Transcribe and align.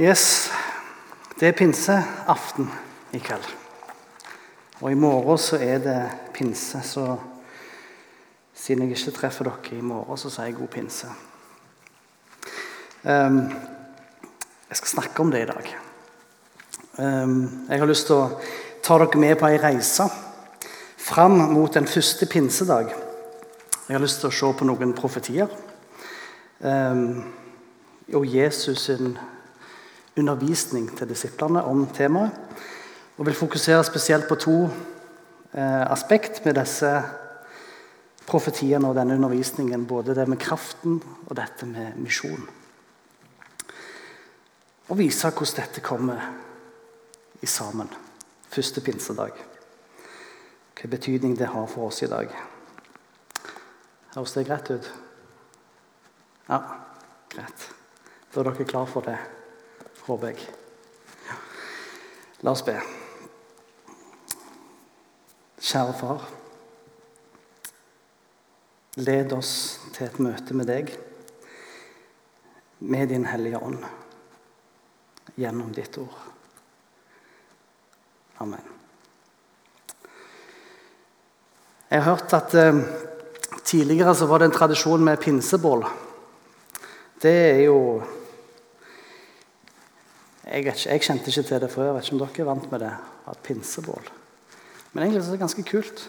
Yes, 0.00 0.50
det 1.40 1.48
er 1.48 1.52
pinseaften 1.52 2.70
i 3.12 3.18
kveld. 3.20 3.44
Og 4.80 4.86
i 4.88 4.96
morgen 4.96 5.36
så 5.38 5.58
er 5.60 5.82
det 5.84 5.96
pinse, 6.32 6.78
så 6.80 7.18
siden 8.56 8.86
jeg 8.88 8.96
ikke 8.96 9.12
treffer 9.18 9.44
dere 9.44 9.76
i 9.76 9.84
morgen, 9.84 10.16
så 10.16 10.30
sier 10.32 10.48
jeg 10.48 10.56
god 10.56 10.70
pinse. 10.72 11.10
Um, 13.04 13.36
jeg 14.70 14.80
skal 14.80 14.88
snakke 14.88 15.20
om 15.20 15.32
det 15.34 15.42
i 15.42 15.50
dag. 15.50 15.68
Um, 16.96 17.66
jeg 17.68 17.82
har 17.84 17.90
lyst 17.90 18.08
til 18.08 18.16
å 18.16 18.30
ta 18.80 18.96
dere 18.96 19.20
med 19.20 19.36
på 19.36 19.50
ei 19.50 19.60
reise 19.60 20.08
fram 20.96 21.36
mot 21.52 21.74
den 21.74 21.90
første 21.90 22.30
pinsedag. 22.32 22.94
Jeg 23.90 23.92
har 23.92 24.00
lyst 24.00 24.24
til 24.24 24.32
å 24.32 24.38
se 24.40 24.54
på 24.56 24.70
noen 24.72 24.96
profetier. 24.96 25.52
Um, 26.64 27.28
og 28.08 28.24
Jesus 28.24 28.88
sin 28.88 29.18
undervisning 30.16 30.90
til 30.96 31.08
disiplene 31.08 31.64
om 31.64 31.86
temaet. 31.94 32.34
Og 33.18 33.26
vil 33.26 33.36
fokusere 33.36 33.84
spesielt 33.84 34.28
på 34.28 34.38
to 34.40 34.56
eh, 34.64 35.84
aspekt 35.92 36.44
med 36.44 36.56
disse 36.56 36.90
profetiene 38.26 38.88
og 38.88 38.96
denne 38.96 39.18
undervisningen. 39.18 39.86
Både 39.86 40.16
det 40.16 40.28
med 40.28 40.40
kraften 40.40 41.00
og 41.26 41.36
dette 41.36 41.68
med 41.68 41.98
misjon. 42.00 42.48
Og 44.88 44.98
vise 44.98 45.30
hvordan 45.30 45.60
dette 45.60 45.84
kommer 45.84 46.24
i 47.40 47.46
sammen. 47.46 47.88
Første 48.52 48.80
pinsedag. 48.80 49.36
Hvilken 50.72 50.90
betydning 50.90 51.36
det 51.38 51.52
har 51.52 51.66
for 51.70 51.92
oss 51.92 52.02
i 52.02 52.10
dag. 52.10 52.32
Høres 54.16 54.34
det 54.34 54.48
greit 54.48 54.70
ut? 54.72 54.88
Ja, 56.48 56.58
greit. 57.30 57.68
Da 58.32 58.40
er 58.40 58.50
dere 58.50 58.66
klar 58.66 58.88
for 58.90 59.04
det 59.06 59.20
håper 60.06 60.32
jeg. 60.32 60.46
La 62.42 62.52
oss 62.54 62.64
be. 62.66 62.74
Kjære 65.62 65.94
far. 66.00 66.24
Led 69.00 69.32
oss 69.32 69.52
til 69.94 70.08
et 70.08 70.18
møte 70.20 70.56
med 70.58 70.68
deg, 70.68 70.90
med 72.84 73.08
Din 73.08 73.24
Hellige 73.30 73.60
Ånd, 73.62 73.78
gjennom 75.38 75.70
ditt 75.72 75.96
ord. 76.02 76.18
Amen. 78.42 78.66
Jeg 81.88 82.02
har 82.02 82.10
hørt 82.10 82.34
at 82.36 82.54
eh, 82.58 82.82
tidligere 83.64 84.14
så 84.18 84.26
var 84.26 84.42
det 84.42 84.50
en 84.50 84.58
tradisjon 84.58 85.04
med 85.04 85.20
pinsebål. 85.22 85.86
Det 87.22 87.32
er 87.32 87.60
jo 87.68 87.78
jeg, 90.52 90.66
ikke, 90.66 90.74
jeg, 90.84 91.00
kjente 91.06 91.30
ikke 91.30 91.44
til 91.48 91.62
det 91.62 91.70
før. 91.72 91.86
Jeg 91.86 91.94
vet 91.96 92.08
ikke 92.08 92.14
om 92.14 92.20
dere 92.20 92.42
er 92.42 92.50
vant 92.50 92.66
med 92.72 92.82
det. 92.84 92.92
At 93.32 93.40
pinsebål. 93.46 94.10
Men 94.92 95.04
egentlig 95.04 95.22
er 95.22 95.30
det 95.32 95.40
ganske 95.40 95.64
kult. 95.64 96.02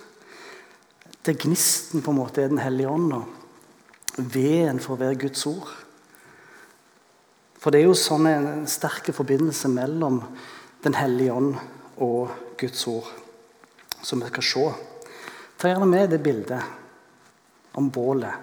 Det 1.24 1.38
gnisten 1.40 2.04
på 2.04 2.12
en 2.12 2.20
måte 2.20 2.44
er 2.44 2.52
Den 2.52 2.60
hellige 2.60 2.92
ånd. 2.92 3.14
Og 3.14 4.28
veden 4.34 4.84
å 4.84 5.00
være 5.00 5.22
Guds 5.24 5.46
ord. 5.48 5.72
For 7.56 7.72
det 7.72 7.80
er 7.80 7.88
jo 7.88 7.96
sånn 7.96 8.28
en 8.28 8.48
sterk 8.68 9.14
forbindelse 9.16 9.72
mellom 9.72 10.20
Den 10.84 11.00
hellige 11.00 11.32
ånd 11.32 11.54
og 12.04 12.34
Guds 12.60 12.84
ord 12.92 13.08
som 14.04 14.20
vi 14.20 14.28
skal 14.28 14.44
se. 14.44 14.66
Ta 15.56 15.70
gjerne 15.72 15.88
med 15.88 16.10
det 16.12 16.20
bildet 16.20 16.60
om 17.80 17.88
bålet, 17.88 18.34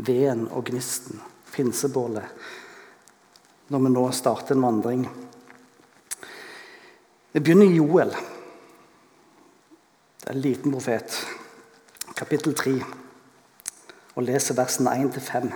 veden 0.00 0.46
og 0.48 0.70
gnisten, 0.70 1.20
pinsebålet, 1.52 2.24
når 3.68 3.84
vi 3.84 3.92
nå 3.92 4.06
starter 4.16 4.56
en 4.56 4.64
vandring 4.64 5.04
vi 7.32 7.40
begynner 7.40 7.66
i 7.66 7.76
Joel. 7.78 8.12
Det 10.20 10.28
er 10.28 10.34
en 10.34 10.44
liten 10.44 10.72
profet. 10.72 11.16
Kapittel 12.16 12.54
3. 12.54 12.74
Og 14.14 14.26
leser 14.26 14.58
versene 14.58 14.92
1-5. 14.92 15.48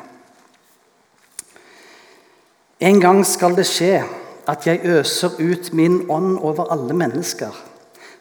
En 2.81 3.01
gang 3.01 3.21
skal 3.29 3.57
det 3.57 3.67
skje 3.69 4.01
at 4.49 4.67
jeg 4.67 4.85
øser 4.89 5.37
ut 5.37 5.73
min 5.77 6.03
ånd 6.11 6.39
over 6.39 6.73
alle 6.73 6.97
mennesker. 6.97 7.53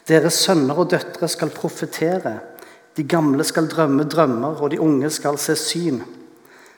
Deres 0.08 0.38
sønner 0.46 0.78
og 0.78 0.92
døtre 0.92 1.28
skal 1.32 1.54
profetere. 1.56 2.38
De 2.98 3.04
gamle 3.04 3.44
skal 3.44 3.68
drømme 3.72 4.04
drømmer, 4.04 4.62
og 4.62 4.72
de 4.72 4.80
unge 4.82 5.10
skal 5.10 5.38
se 5.42 5.56
syn. 5.56 6.02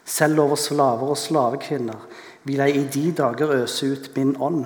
Selv 0.06 0.40
over 0.40 0.56
slaver 0.56 1.10
og 1.12 1.18
slavekvinner 1.18 2.06
vil 2.48 2.62
jeg 2.64 2.76
i 2.76 2.84
de 2.94 3.12
dager 3.12 3.64
øse 3.64 3.92
ut 3.92 4.12
min 4.16 4.36
ånd. 4.40 4.66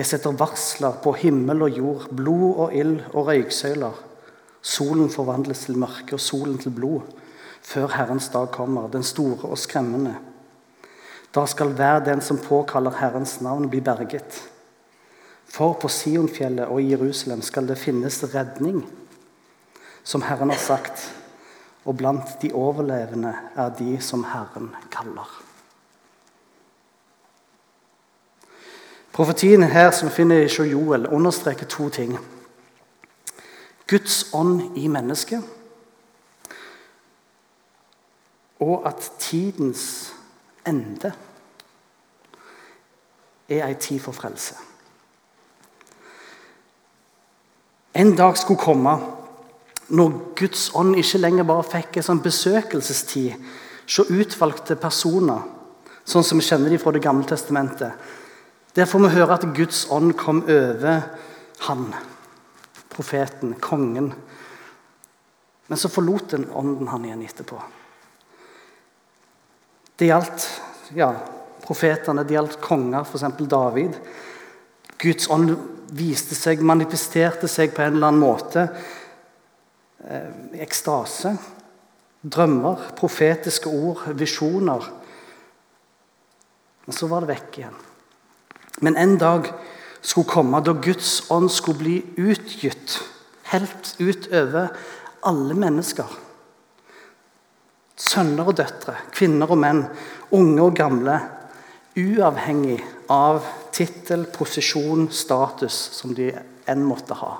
Jeg 0.00 0.06
setter 0.08 0.32
varsler 0.32 0.94
på 1.04 1.12
himmel 1.20 1.66
og 1.66 1.74
jord, 1.76 2.04
blod 2.16 2.60
og 2.64 2.70
ild 2.72 3.02
og 3.10 3.26
røyksøyler. 3.26 3.98
Solen 4.64 5.10
forvandles 5.12 5.66
til 5.66 5.76
mørke 5.76 6.16
og 6.16 6.22
solen 6.24 6.56
til 6.62 6.72
blod, 6.72 7.02
før 7.60 7.92
Herrens 7.92 8.30
dag 8.32 8.48
kommer, 8.54 8.88
den 8.88 9.04
store 9.04 9.50
og 9.50 9.60
skremmende. 9.60 10.14
Da 11.36 11.44
skal 11.44 11.74
hver 11.76 12.00
den 12.06 12.24
som 12.24 12.40
påkaller 12.40 12.96
Herrens 12.96 13.42
navn, 13.44 13.68
bli 13.68 13.82
berget. 13.84 14.40
For 15.44 15.76
på 15.76 15.92
Sionfjellet 15.92 16.72
og 16.72 16.80
i 16.80 16.94
Jerusalem 16.94 17.44
skal 17.44 17.68
det 17.68 17.76
finnes 17.82 18.22
redning, 18.32 18.80
som 20.00 20.24
Herren 20.24 20.54
har 20.54 20.64
sagt, 20.64 21.10
og 21.84 22.00
blant 22.00 22.38
de 22.40 22.54
overlevende 22.56 23.36
er 23.52 23.76
de 23.76 24.00
som 24.00 24.24
Herren 24.32 24.72
kaller. 24.88 25.49
Profetien 29.12 29.62
her 29.62 29.90
som 29.90 30.08
vi 30.08 30.14
finner 30.14 30.44
i 30.44 30.70
Joel, 30.70 31.06
understreker 31.06 31.66
to 31.66 31.88
ting. 31.88 32.18
Guds 33.86 34.30
ånd 34.32 34.78
i 34.78 34.86
mennesket. 34.88 35.42
Og 38.60 38.86
at 38.86 39.12
tidens 39.18 40.12
ende 40.68 41.12
er 43.48 43.66
ei 43.66 43.74
tid 43.74 43.98
for 44.00 44.12
frelse. 44.12 44.54
En 47.94 48.14
dag 48.16 48.36
skulle 48.38 48.60
komme 48.60 48.92
når 49.90 50.12
Guds 50.38 50.70
ånd 50.74 50.94
ikke 50.94 51.18
lenger 51.18 51.48
bare 51.48 51.66
fikk 51.66 51.98
en 51.98 52.06
sånn 52.06 52.22
besøkelsestid 52.22 53.34
se 53.90 54.04
utvalgte 54.06 54.76
personer, 54.78 55.42
sånn 56.06 56.24
som 56.26 56.38
vi 56.38 56.46
kjenner 56.46 56.70
dem 56.70 56.78
fra 56.78 56.92
Det 56.94 57.02
gamle 57.02 57.26
testamentet, 57.26 57.92
der 58.74 58.86
får 58.86 59.02
vi 59.02 59.14
høre 59.16 59.34
at 59.34 59.48
Guds 59.56 59.86
ånd 59.90 60.14
kom 60.18 60.44
over 60.46 61.02
han, 61.66 61.88
profeten, 62.92 63.56
kongen. 63.60 64.12
Men 65.66 65.78
så 65.78 65.90
forlot 65.90 66.36
den 66.36 66.46
ånden 66.54 66.88
han 66.88 67.04
igjen 67.04 67.24
etterpå. 67.26 67.58
Det 69.98 70.08
gjaldt 70.08 70.46
ja, 70.96 71.10
profetene, 71.66 72.24
det 72.24 72.38
gjaldt 72.38 72.60
konger, 72.62 73.04
f.eks. 73.04 73.26
David. 73.50 73.98
Guds 75.00 75.28
ånd 75.30 75.52
viste 75.96 76.38
seg, 76.38 76.62
manifesterte 76.62 77.50
seg 77.50 77.74
på 77.74 77.84
en 77.84 77.98
eller 77.98 78.10
annen 78.10 78.22
måte. 78.22 78.64
Eh, 80.06 80.56
ekstase, 80.64 81.34
drømmer, 82.22 82.90
profetiske 82.98 83.70
ord, 83.70 84.06
visjoner. 84.16 84.90
Men 86.86 86.96
så 86.96 87.10
var 87.10 87.24
det 87.24 87.34
vekk 87.34 87.60
igjen. 87.60 87.78
Men 88.80 88.96
en 88.96 89.18
dag 89.20 89.52
skulle 90.00 90.28
komme 90.28 90.60
da 90.64 90.72
Guds 90.72 91.30
ånd 91.30 91.50
skulle 91.52 91.78
bli 91.78 92.04
utgitt, 92.16 93.02
helt 93.52 93.94
utover 94.00 94.68
alle 95.26 95.54
mennesker. 95.54 96.08
Sønner 98.00 98.48
og 98.48 98.56
døtre, 98.56 98.94
kvinner 99.12 99.50
og 99.52 99.58
menn, 99.60 99.84
unge 100.32 100.62
og 100.64 100.76
gamle. 100.78 101.18
Uavhengig 102.00 102.78
av 103.12 103.44
tittel, 103.74 104.24
posisjon, 104.32 105.10
status 105.12 105.76
som 105.98 106.14
de 106.16 106.30
enn 106.70 106.84
måtte 106.86 107.14
ha. 107.18 107.34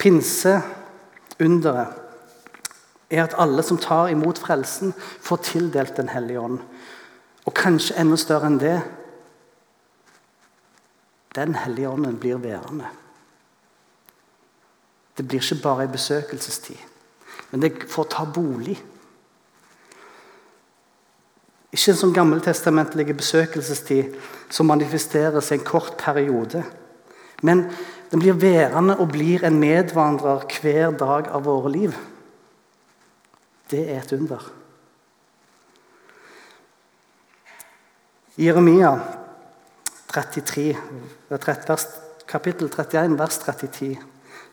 Pinseunderet 0.00 2.00
er 3.14 3.22
at 3.22 3.36
alle 3.38 3.62
som 3.62 3.78
tar 3.78 4.08
imot 4.10 4.40
frelsen, 4.42 4.94
får 4.96 5.36
tildelt 5.46 5.96
Den 5.96 6.08
hellige 6.08 6.40
ånd. 6.40 6.58
Og 7.44 7.54
kanskje 7.54 7.94
enda 8.00 8.16
større 8.18 8.46
enn 8.50 8.58
det 8.58 8.82
Den 11.34 11.54
hellige 11.54 11.88
ånden 11.88 12.18
blir 12.18 12.38
værende. 12.38 12.86
Det 15.16 15.28
blir 15.28 15.42
ikke 15.42 15.62
bare 15.62 15.84
en 15.84 15.92
besøkelsestid, 15.92 16.78
men 17.50 17.62
det 17.62 17.86
får 17.90 18.04
ta 18.10 18.24
bolig. 18.24 18.76
Ikke 21.74 21.90
en 21.90 21.98
sånn 21.98 22.14
gammeltestamentlig 22.14 23.16
besøkelsestid 23.18 24.14
som 24.50 24.70
manifesteres 24.70 25.50
i 25.50 25.56
en 25.58 25.66
kort 25.66 25.96
periode. 25.98 26.62
Men 27.42 27.66
den 28.10 28.22
blir 28.22 28.38
værende 28.38 28.96
og 28.98 29.10
blir 29.14 29.42
en 29.46 29.58
medvandrer 29.58 30.46
hver 30.60 30.94
dag 30.98 31.30
av 31.34 31.46
våre 31.46 31.72
liv. 31.72 31.96
Det 33.70 33.82
er 33.90 34.02
et 34.02 34.14
under. 34.14 34.44
Jeremia 38.38 38.94
33, 40.14 40.68
vers, 41.30 41.86
kapittel 42.30 42.70
31, 42.70 43.18
vers 43.18 43.38
33, 43.42 43.90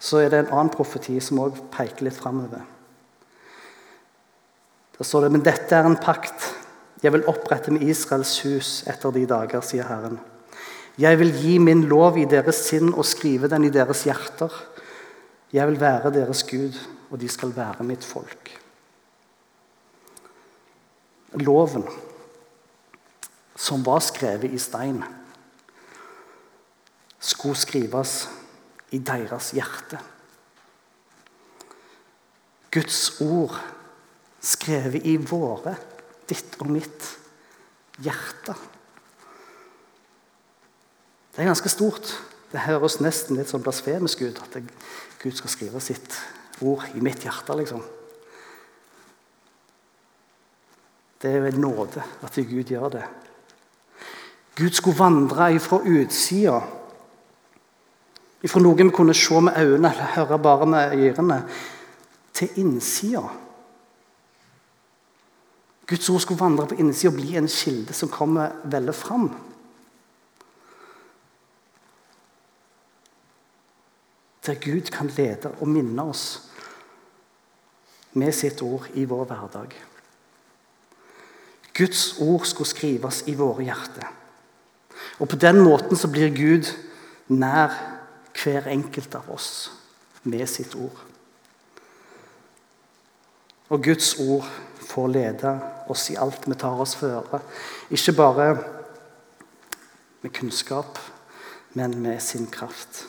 så 0.02 0.24
er 0.24 0.32
det 0.34 0.40
en 0.42 0.54
annen 0.56 0.74
profeti 0.74 1.20
som 1.22 1.44
også 1.44 1.68
peker 1.74 2.08
litt 2.08 2.18
framover. 2.18 2.66
Der 4.98 5.08
står 5.08 5.28
det 5.28 5.36
men 5.36 5.46
dette 5.46 5.78
er 5.78 5.86
en 5.86 6.00
pakt 6.02 6.50
jeg 7.02 7.14
vil 7.16 7.26
opprette 7.30 7.74
med 7.74 7.82
Israels 7.90 8.36
hus 8.46 8.84
etter 8.90 9.14
de 9.16 9.24
dager, 9.26 9.64
sier 9.66 9.88
Herren. 9.90 10.20
Jeg 11.02 11.18
vil 11.18 11.32
gi 11.34 11.56
min 11.58 11.86
lov 11.90 12.20
i 12.22 12.28
deres 12.30 12.60
sinn 12.68 12.92
og 12.92 13.08
skrive 13.10 13.50
den 13.50 13.66
i 13.66 13.72
deres 13.74 14.04
hjerter. 14.06 14.54
Jeg 15.52 15.66
vil 15.68 15.80
være 15.82 16.12
deres 16.14 16.44
Gud, 16.46 16.78
og 17.10 17.18
de 17.20 17.30
skal 17.32 17.56
være 17.56 17.88
mitt 17.88 18.06
folk. 18.06 18.52
Loven, 21.42 21.88
som 23.56 23.82
var 23.86 24.04
skrevet 24.06 24.54
i 24.54 24.62
stein, 24.62 25.02
skulle 27.22 27.56
skrives 27.56 28.26
i 28.92 29.00
deres 29.00 29.52
hjerte. 29.56 30.00
Guds 32.72 33.22
ord 33.22 33.56
skrevet 34.42 35.06
i 35.06 35.18
våre, 35.18 35.76
ditt 36.30 36.58
og 36.64 36.72
mitt, 36.72 37.08
hjerte. 38.02 38.56
Det 41.32 41.44
er 41.44 41.52
ganske 41.52 41.72
stort. 41.72 42.14
Det 42.52 42.66
høres 42.66 43.00
nesten 43.00 43.38
litt 43.40 43.52
sånn 43.52 43.64
blasfemisk 43.64 44.26
ut 44.26 44.42
at 44.44 44.58
Gud 45.22 45.38
skal 45.38 45.54
skrive 45.54 45.82
sitt 45.84 46.18
ord 46.60 46.84
i 46.96 47.04
mitt 47.04 47.24
hjerte. 47.24 47.56
liksom. 47.56 47.84
Det 51.22 51.30
er 51.30 51.38
jo 51.38 51.52
en 51.52 51.62
nåde 51.62 52.04
at 52.26 52.36
Gud 52.36 52.74
gjør 52.74 52.90
det. 52.98 53.04
Gud 54.58 54.74
skulle 54.76 55.00
vandre 55.00 55.54
ifra 55.56 55.80
utsida, 55.86 56.60
fra 58.50 58.62
noe 58.62 58.78
vi 58.78 58.90
kunne 58.90 59.14
se 59.14 59.42
med 59.42 59.58
øynene 59.58 59.92
eller 59.92 60.16
høre 60.16 60.40
bare 60.40 60.66
med 60.66 60.98
ørene, 60.98 61.44
til 62.34 62.50
innsida. 62.56 63.22
Guds 65.88 66.10
ord 66.10 66.20
skulle 66.20 66.40
vandre 66.40 66.68
på 66.68 66.76
innsida 66.80 67.12
og 67.12 67.20
bli 67.20 67.36
en 67.38 67.48
kilde 67.48 67.94
som 67.94 68.10
kommer 68.10 68.56
veldig 68.64 68.96
fram. 68.96 69.28
Der 74.46 74.56
Gud 74.56 74.90
kan 74.90 75.08
lede 75.08 75.52
og 75.60 75.68
minne 75.68 76.04
oss 76.04 76.48
med 78.14 78.32
sitt 78.34 78.62
ord 78.62 78.88
i 78.94 79.06
vår 79.06 79.26
hverdag. 79.26 79.76
Guds 81.78 82.16
ord 82.20 82.46
skulle 82.46 82.70
skrives 82.70 83.24
i 83.28 83.36
våre 83.36 83.64
hjerter. 83.64 84.08
Og 85.20 85.30
På 85.30 85.36
den 85.36 85.62
måten 85.64 85.98
så 85.98 86.08
blir 86.08 86.34
Gud 86.36 86.72
nær 87.28 87.91
hver 88.42 88.68
enkelt 88.68 89.16
av 89.16 89.30
oss 89.34 89.72
med 90.24 90.48
sitt 90.50 90.76
ord. 90.76 90.98
Og 93.72 93.84
Guds 93.84 94.16
ord 94.20 94.48
får 94.92 95.08
lede 95.08 95.54
oss 95.90 96.10
i 96.12 96.18
alt 96.20 96.48
vi 96.50 96.58
tar 96.60 96.82
oss 96.84 96.96
føre. 97.00 97.40
Ikke 97.90 98.16
bare 98.18 98.48
med 100.22 100.34
kunnskap, 100.36 101.00
men 101.74 101.96
med 102.04 102.20
sin 102.22 102.48
kraft. 102.52 103.06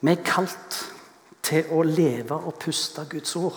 Vi 0.00 0.12
er 0.12 0.24
kalt 0.24 0.78
til 1.44 1.68
å 1.72 1.82
leve 1.82 2.36
og 2.36 2.58
puste 2.60 3.04
Guds 3.10 3.34
ord. 3.36 3.56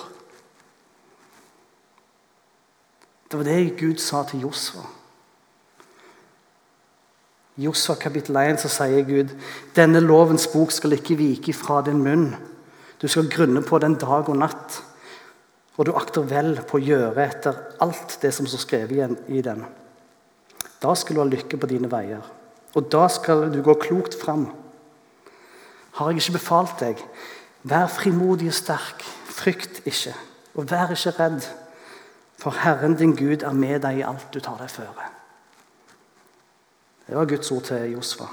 Det 3.27 3.37
var 3.37 3.47
det 3.47 3.77
Gud 3.79 3.99
sa 3.99 4.23
til 4.23 4.45
Josfa. 4.47 4.85
I 7.57 7.65
Josfa 7.65 7.95
kapittel 7.97 8.37
1 8.37 8.59
så 8.61 8.69
sier 8.69 9.01
Gud 9.07 9.31
denne 9.73 9.97
lovens 10.03 10.45
bok 10.51 10.69
skal 10.73 10.93
ikke 10.93 11.17
vike 11.17 11.55
fra 11.57 11.79
din 11.81 12.03
munn. 12.05 12.27
Du 13.01 13.07
skal 13.09 13.29
grunne 13.33 13.63
på 13.65 13.79
den 13.81 13.95
dag 13.97 14.29
og 14.29 14.37
natt, 14.37 14.77
og 15.77 15.87
du 15.87 15.95
akter 15.97 16.25
vel 16.29 16.53
på 16.69 16.77
å 16.77 16.83
gjøre 16.85 17.25
etter 17.25 17.57
alt 17.81 18.19
det 18.21 18.31
som 18.33 18.45
står 18.49 18.61
skrevet 18.61 19.25
i 19.33 19.41
den. 19.41 19.65
Da 20.81 20.93
skal 20.93 21.17
du 21.17 21.23
ha 21.23 21.27
lykke 21.29 21.57
på 21.57 21.69
dine 21.69 21.89
veier, 21.89 22.21
og 22.77 22.93
da 22.93 23.07
skal 23.09 23.47
du 23.53 23.63
gå 23.65 23.77
klokt 23.81 24.17
fram. 24.21 24.51
Har 25.97 26.13
jeg 26.13 26.21
ikke 26.21 26.37
befalt 26.37 26.77
deg? 26.81 27.01
Vær 27.65 27.89
frimodig 27.89 28.51
og 28.51 28.57
sterk, 28.57 29.01
frykt 29.33 29.81
ikke, 29.89 30.13
og 30.53 30.69
vær 30.69 30.93
ikke 30.93 31.17
redd. 31.17 31.41
For 32.37 32.53
Herren 32.53 32.93
din 33.01 33.17
Gud 33.17 33.41
er 33.41 33.57
med 33.57 33.81
deg 33.81 34.03
i 34.03 34.05
alt 34.05 34.29
du 34.29 34.37
tar 34.45 34.61
deg 34.61 34.69
føre. 34.69 35.16
Det 37.07 37.15
var 37.15 37.25
Guds 37.25 37.51
ord 37.51 37.63
til 37.63 37.91
Josfa. 37.91 38.25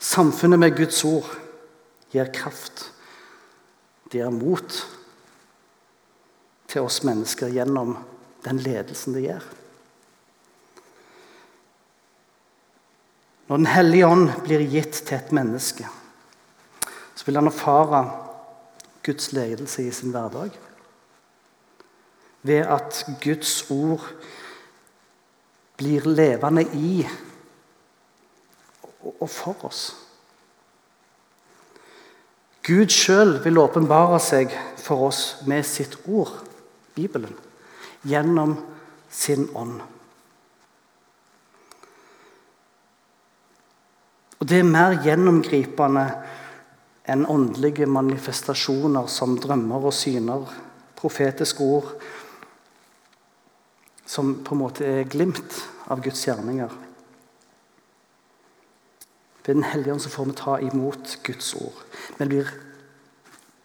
Samfunnet 0.00 0.60
med 0.60 0.76
Guds 0.76 1.04
ord 1.04 1.28
gir 2.12 2.28
kraft. 2.34 2.90
Det 4.12 4.20
gir 4.20 4.34
mot 4.34 4.80
til 6.70 6.84
oss 6.84 7.00
mennesker 7.06 7.52
gjennom 7.52 7.96
den 8.44 8.60
ledelsen 8.62 9.16
det 9.16 9.24
gjør. 9.24 9.46
Når 13.50 13.56
Den 13.56 13.66
hellige 13.66 14.06
ånd 14.06 14.28
blir 14.44 14.62
gitt 14.70 15.00
til 15.08 15.16
et 15.16 15.32
menneske, 15.34 15.88
så 17.16 17.26
vil 17.26 17.40
han 17.40 17.50
erfare 17.50 18.04
Guds 19.02 19.32
ledelse 19.32 19.82
i 19.82 19.90
sin 19.90 20.12
hverdag 20.14 20.52
ved 22.46 22.62
at 22.62 23.02
Guds 23.24 23.70
ord 23.70 24.04
blir 25.80 26.04
levende 26.04 26.66
i 26.76 27.00
og 29.00 29.28
for 29.32 29.64
oss. 29.64 29.84
Gud 32.66 32.92
sjøl 32.92 33.38
vil 33.44 33.58
åpenbare 33.58 34.18
seg 34.20 34.52
for 34.80 35.08
oss 35.08 35.22
med 35.48 35.64
sitt 35.64 35.96
ord, 36.04 36.34
Bibelen, 36.94 37.32
gjennom 38.04 38.58
sin 39.08 39.48
ånd. 39.56 39.80
Og 44.40 44.48
Det 44.48 44.60
er 44.60 44.68
mer 44.68 45.00
gjennomgripende 45.04 46.04
enn 47.10 47.26
åndelige 47.28 47.88
manifestasjoner 47.88 49.08
som 49.08 49.36
drømmer 49.40 49.88
og 49.88 49.96
syner, 49.96 50.44
profetiske 51.00 51.64
ord 51.64 51.94
som 54.10 54.32
på 54.44 54.56
en 54.56 54.58
måte 54.64 54.86
er 54.86 55.04
glimt 55.06 55.60
av 55.86 56.00
Guds 56.02 56.24
gjerninger. 56.26 56.72
Ved 59.46 59.54
Den 59.54 59.62
hellige 59.62 59.92
ånd 59.94 60.02
får 60.10 60.26
vi 60.26 60.34
ta 60.40 60.56
imot 60.66 61.12
Guds 61.22 61.52
ord. 61.54 61.78
Vi 62.18 62.26
blir 62.26 62.50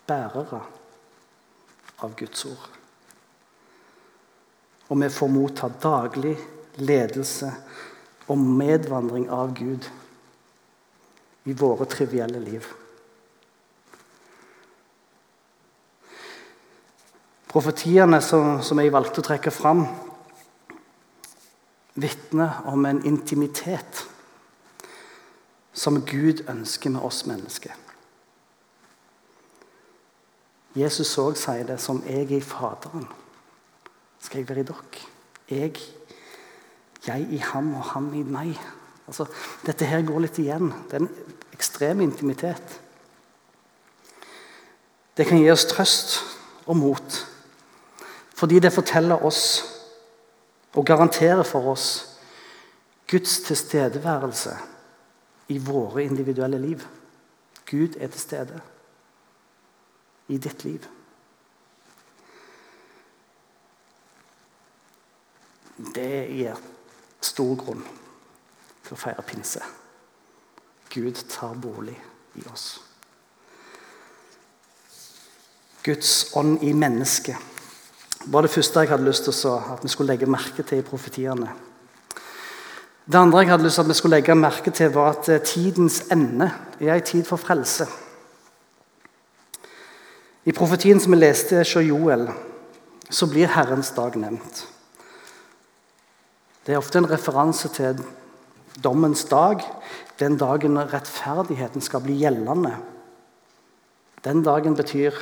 bærere 0.06 0.62
av 2.06 2.14
Guds 2.20 2.46
ord. 2.46 2.70
Og 4.88 5.02
vi 5.02 5.10
får 5.10 5.34
motta 5.34 5.72
daglig 5.82 6.38
ledelse 6.78 7.50
og 8.30 8.38
medvandring 8.38 9.26
av 9.34 9.50
Gud 9.58 9.90
i 11.50 11.54
våre 11.58 11.90
trivielle 11.90 12.40
liv. 12.40 12.70
Profetiene 17.50 18.22
som, 18.22 18.60
som 18.62 18.78
jeg 18.78 18.94
valgte 18.94 19.24
å 19.24 19.32
trekke 19.34 19.54
fram, 19.54 19.88
vitner 21.96 22.62
om 22.66 22.86
en 22.86 23.06
intimitet 23.06 24.06
som 25.76 26.02
Gud 26.06 26.46
ønsker 26.50 26.90
med 26.90 27.04
oss 27.04 27.26
mennesker. 27.28 27.74
Jesus 30.76 31.18
òg 31.18 31.38
sier 31.40 31.64
det 31.64 31.80
som 31.82 32.04
'jeg 32.06 32.32
er 32.32 32.38
i 32.38 32.42
Faderen'. 32.42 33.14
Skal 34.20 34.38
jeg 34.38 34.50
være 34.50 34.60
i 34.60 34.64
dere? 34.64 35.06
Jeg, 35.50 35.76
jeg 37.08 37.28
i 37.32 37.38
ham 37.38 37.76
og 37.76 37.84
ham 37.84 38.14
i 38.14 38.24
meg. 38.24 38.60
Altså, 39.08 39.26
dette 39.66 39.86
her 39.86 40.02
går 40.02 40.20
litt 40.20 40.40
igjen. 40.40 40.74
Det 40.90 40.94
er 40.94 41.00
en 41.00 41.10
ekstrem 41.54 42.02
intimitet. 42.02 42.82
Det 45.18 45.28
kan 45.28 45.38
gi 45.38 45.52
oss 45.52 45.66
trøst 45.66 46.20
og 46.66 46.78
mot, 46.78 47.28
fordi 48.36 48.60
det 48.60 48.74
forteller 48.74 49.26
oss 49.26 49.75
og 50.76 50.86
garanterer 50.86 51.44
for 51.44 51.72
oss 51.72 51.88
Guds 53.08 53.40
tilstedeværelse 53.46 54.58
i 55.48 55.58
våre 55.58 56.04
individuelle 56.04 56.60
liv. 56.60 56.82
Gud 57.70 57.96
er 58.00 58.08
til 58.08 58.20
stede 58.20 58.62
i 60.28 60.38
ditt 60.38 60.64
liv. 60.66 60.86
Det 65.96 66.28
gir 66.32 66.60
stor 67.22 67.56
grunn 67.60 67.84
til 68.86 68.96
å 68.96 69.00
feire 69.00 69.26
pinse. 69.28 69.62
Gud 70.90 71.20
tar 71.30 71.58
bolig 71.62 71.98
i 72.40 72.46
oss. 72.52 72.68
Guds 75.86 76.32
ånd 76.34 76.64
i 76.66 76.74
mennesket 76.74 77.55
var 78.26 78.42
det 78.42 78.52
første 78.52 78.80
jeg 78.80 78.90
hadde 78.90 79.06
lyst 79.06 79.28
til 79.28 79.48
at 79.48 79.84
vi 79.84 79.90
skulle 79.90 80.14
legge 80.14 80.30
merke 80.30 80.64
til 80.64 80.82
i 80.82 80.86
profetiene. 80.86 81.50
Det 83.06 83.20
andre 83.20 83.40
jeg 83.40 83.50
hadde 83.50 83.64
lyst 83.64 83.76
til 83.76 83.86
at 83.86 83.90
vi 83.90 83.94
skulle 83.94 84.16
legge 84.16 84.36
merke 84.36 84.72
til, 84.72 84.94
var 84.94 85.12
at 85.14 85.30
eh, 85.30 85.42
tidens 85.42 86.02
ende 86.12 86.52
er 86.80 86.96
en 86.96 87.02
tid 87.06 87.24
for 87.24 87.38
frelse. 87.38 87.86
I 90.46 90.52
profetien 90.52 91.00
som 91.00 91.14
vi 91.14 91.20
leste 91.20 91.58
hos 91.58 91.76
Joel, 91.76 92.28
så 93.10 93.30
blir 93.30 93.54
Herrens 93.54 93.92
dag 93.94 94.18
nevnt. 94.18 94.66
Det 96.66 96.74
er 96.74 96.82
ofte 96.82 96.98
en 96.98 97.10
referanse 97.10 97.70
til 97.70 98.02
dommens 98.84 99.24
dag, 99.30 99.62
den 100.20 100.38
dagen 100.38 100.78
rettferdigheten 100.78 101.82
skal 101.82 102.02
bli 102.02 102.18
gjeldende. 102.24 102.74
Den 104.26 104.42
dagen 104.44 104.76
betyr 104.76 105.14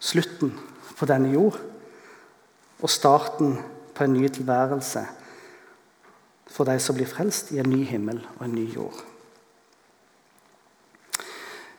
slutten 0.00 0.58
på 0.98 1.06
denne 1.06 1.30
jord 1.30 1.60
og 2.82 2.90
starten 2.90 3.56
på 3.94 4.04
en 4.04 4.12
ny 4.12 4.28
tilværelse 4.28 5.06
for 6.52 6.68
de 6.68 6.76
som 6.82 6.96
blir 6.98 7.08
frelst 7.08 7.52
i 7.54 7.60
en 7.62 7.70
ny 7.70 7.84
himmel 7.88 8.20
og 8.38 8.44
en 8.44 8.54
ny 8.54 8.66
jord. 8.74 8.98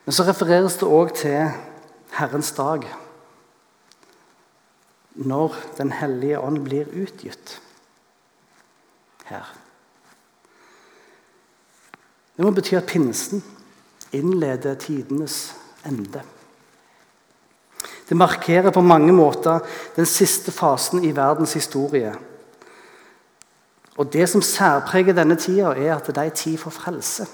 Men 0.04 0.12
så 0.12 0.26
refereres 0.26 0.76
det 0.80 0.88
òg 0.88 1.14
til 1.16 1.52
Herrens 2.18 2.52
dag, 2.52 2.84
når 5.14 5.54
Den 5.78 5.92
hellige 5.92 6.40
ånd 6.40 6.64
blir 6.64 6.90
utgitt 6.90 7.60
her. 9.24 9.46
Det 12.36 12.44
må 12.44 12.50
bety 12.50 12.74
at 12.74 12.86
pinsen 12.90 13.44
innleder 14.12 14.74
tidenes 14.74 15.54
ende. 15.86 16.22
Det 18.08 18.16
markerer 18.16 18.70
på 18.70 18.84
mange 18.84 19.12
måter 19.12 19.64
den 19.96 20.06
siste 20.06 20.52
fasen 20.52 21.04
i 21.04 21.14
verdens 21.16 21.54
historie. 21.56 22.12
Og 23.96 24.12
Det 24.12 24.28
som 24.28 24.42
særpreger 24.42 25.14
denne 25.14 25.36
tida, 25.36 25.72
er 25.72 25.96
at 25.96 26.06
det 26.06 26.18
er 26.18 26.34
tid 26.34 26.58
for 26.58 26.70
frelse. 26.70 27.26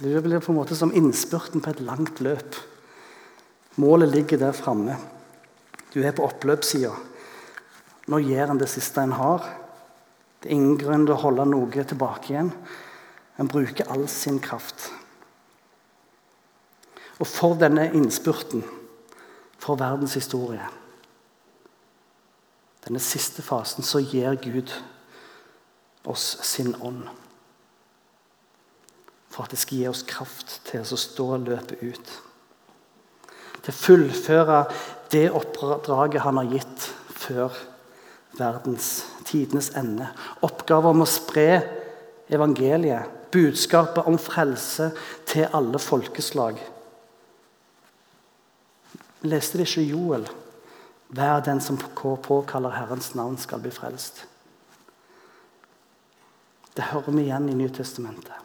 Det 0.00 0.22
blir 0.22 0.40
på 0.40 0.52
en 0.52 0.58
måte 0.60 0.76
som 0.78 0.94
innspurten 0.94 1.60
på 1.60 1.70
et 1.70 1.80
langt 1.80 2.20
løp. 2.20 2.56
Målet 3.76 4.08
ligger 4.08 4.38
der 4.38 4.52
framme. 4.52 4.96
Du 5.94 6.00
er 6.02 6.12
på 6.12 6.24
oppløpssida. 6.26 6.92
Nå 8.08 8.20
gjør 8.22 8.52
en 8.52 8.60
det 8.60 8.70
siste 8.70 9.02
en 9.02 9.12
har. 9.18 9.44
Det 10.38 10.48
er 10.48 10.54
ingen 10.54 10.78
grunn 10.78 11.04
til 11.04 11.16
å 11.16 11.22
holde 11.22 11.48
noe 11.50 11.84
tilbake 11.84 12.32
igjen. 12.32 12.52
En 13.38 13.50
bruker 13.50 13.90
all 13.90 14.06
sin 14.08 14.38
kraft. 14.42 14.88
Og 17.18 17.26
for 17.26 17.58
denne 17.58 17.88
innspurten, 17.94 18.62
for 19.58 19.78
verdens 19.78 20.14
historie, 20.14 20.64
denne 22.86 23.00
siste 23.02 23.42
fasen, 23.42 23.82
så 23.82 24.00
gir 24.00 24.38
Gud 24.40 24.70
oss 26.08 26.38
sin 26.46 26.76
ånd. 26.80 27.02
For 29.28 29.44
at 29.44 29.52
det 29.52 29.60
skal 29.60 29.82
gi 29.82 29.88
oss 29.90 30.06
kraft 30.08 30.60
til 30.70 30.86
å 30.86 31.00
stå 31.00 31.26
løpet 31.42 31.82
ut. 31.82 32.14
Til 33.58 33.74
å 33.74 33.80
fullføre 33.82 34.62
det 35.12 35.26
oppdraget 35.34 36.24
han 36.24 36.40
har 36.40 36.54
gitt 36.54 36.88
før 37.18 37.58
verdens 38.38 39.02
tidenes 39.28 39.72
ende. 39.76 40.08
Oppgaven 40.46 40.96
om 40.96 41.04
å 41.04 41.10
spre 41.10 41.60
evangeliet, 42.30 43.10
budskapet 43.34 44.08
om 44.08 44.16
frelse 44.20 44.92
til 45.28 45.50
alle 45.52 45.80
folkeslag. 45.82 46.56
Leste 49.26 49.58
det 49.58 49.66
ikke 49.66 49.86
Joel. 49.88 50.28
Hver 51.08 51.40
den 51.40 51.60
som 51.64 51.78
påkaller 51.78 52.76
Herrens 52.76 53.14
navn, 53.16 53.38
skal 53.40 53.62
bli 53.62 53.72
frelst. 53.72 54.26
Det 56.76 56.90
hører 56.92 57.10
vi 57.10 57.24
igjen 57.24 57.48
i 57.50 57.56
Nytestamentet. 57.58 58.44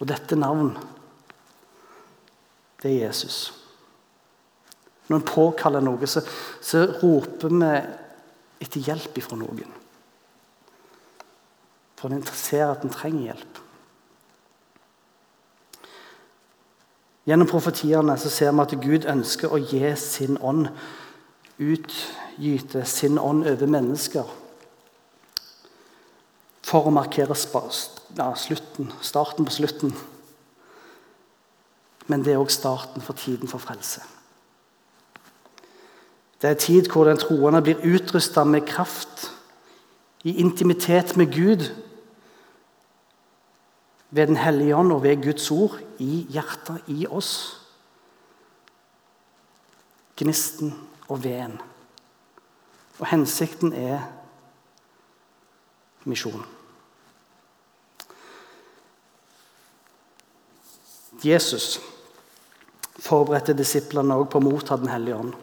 Og 0.00 0.08
dette 0.08 0.36
navn, 0.36 0.72
det 2.82 2.90
er 2.90 3.06
Jesus. 3.06 3.52
Når 5.06 5.20
en 5.20 5.28
påkaller 5.28 5.84
noe, 5.84 6.08
så, 6.10 6.24
så 6.60 6.82
roper 6.98 7.52
vi 7.54 7.70
etter 8.64 8.82
hjelp 8.88 9.20
ifra 9.20 9.38
noen. 9.38 9.70
For 11.96 12.12
en 12.12 12.26
ser 12.34 12.66
at 12.72 12.84
en 12.84 12.92
trenger 12.92 13.30
hjelp. 13.30 13.62
Gjennom 17.26 17.48
profetiene 17.50 18.14
så 18.18 18.30
ser 18.30 18.52
vi 18.54 18.62
at 18.62 18.74
Gud 18.82 19.06
ønsker 19.10 19.50
å 19.50 19.58
gi 19.58 19.82
sin 19.98 20.36
ånd, 20.38 20.68
utgyte 21.58 22.84
sin 22.86 23.18
ånd 23.18 23.48
over 23.50 23.70
mennesker. 23.70 24.28
For 26.66 26.86
å 26.86 26.94
markere 26.94 27.34
ja, 27.34 28.28
slutten, 28.38 28.92
starten 29.02 29.46
på 29.46 29.54
slutten. 29.54 29.94
Men 32.06 32.22
det 32.22 32.34
er 32.34 32.42
òg 32.42 32.52
starten 32.54 33.02
for 33.02 33.18
tiden 33.18 33.50
for 33.50 33.62
frelse. 33.62 34.04
Det 36.42 36.50
er 36.50 36.60
tid 36.60 36.90
hvor 36.92 37.08
den 37.08 37.18
troende 37.18 37.62
blir 37.64 37.82
utrusta 37.82 38.44
med 38.44 38.68
kraft, 38.68 39.32
i 40.26 40.40
intimitet 40.42 41.16
med 41.16 41.30
Gud 41.34 41.68
ved 44.10 44.26
Den 44.26 44.36
hellige 44.36 44.76
ånd 44.76 44.92
og 44.92 45.02
ved 45.02 45.22
Guds 45.22 45.50
ord 45.50 45.78
i 45.98 46.26
hjertet, 46.30 46.82
i 46.86 47.06
oss. 47.06 47.62
Gnisten 50.16 50.74
og 51.08 51.24
veden. 51.24 51.58
Og 52.98 53.06
hensikten 53.06 53.72
er 53.72 54.06
misjon. 56.04 56.46
Jesus 61.24 61.80
forberedte 62.98 63.54
disiplene 63.56 64.14
også 64.14 64.30
på 64.30 64.40
å 64.40 64.46
motta 64.46 64.76
Den 64.80 64.92
hellige 64.92 65.16
ånd. 65.16 65.34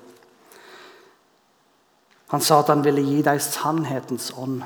Han 2.34 2.42
sa 2.42 2.60
at 2.64 2.72
han 2.74 2.82
ville 2.86 3.04
gi 3.06 3.22
dem 3.22 3.40
sannhetens 3.40 4.32
ånd. 4.38 4.64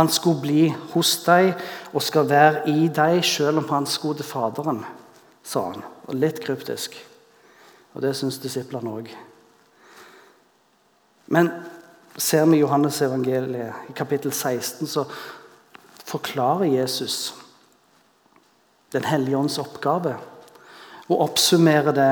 Han 0.00 0.08
skulle 0.08 0.40
bli 0.40 0.62
hos 0.94 1.10
deg 1.26 1.50
og 1.92 2.00
skal 2.00 2.28
være 2.30 2.62
i 2.72 2.86
deg, 2.88 3.18
selv 3.26 3.60
om 3.60 3.66
han 3.68 3.86
skulle 3.86 4.22
til 4.22 4.30
Faderen, 4.30 4.78
sa 5.44 5.66
han. 5.74 5.82
Og 6.08 6.16
Litt 6.16 6.40
kryptisk. 6.40 6.96
Og 7.92 8.00
det 8.00 8.14
syns 8.16 8.38
disiplene 8.40 8.94
òg. 8.96 9.10
Men 11.36 11.50
ser 12.16 12.48
vi 12.48 12.62
Johannes 12.62 13.02
evangeliet 13.04 13.90
i 13.90 13.96
kapittel 13.98 14.32
16, 14.32 14.88
så 14.88 15.04
forklarer 16.08 16.72
Jesus 16.80 17.34
Den 18.90 19.04
hellige 19.06 19.38
ånds 19.38 19.58
oppgave 19.62 20.16
og 21.06 21.20
oppsummerer 21.28 21.94
det 21.94 22.08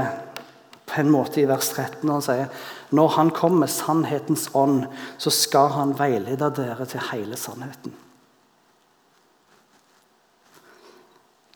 en 1.03 1.11
måte 1.13 1.41
i 1.43 1.47
vers 1.49 1.71
13 1.75 2.03
når 2.03 2.13
han 2.13 2.27
sier 2.27 2.67
når 2.91 3.09
han 3.19 3.31
kommer 3.37 3.67
med 3.67 3.73
sannhetens 3.73 4.49
ånd, 4.57 4.87
så 5.21 5.31
skal 5.35 5.73
han 5.75 5.97
veilede 5.99 6.49
dere 6.57 6.87
til 6.89 7.03
hele 7.11 7.37
sannheten. 7.37 7.93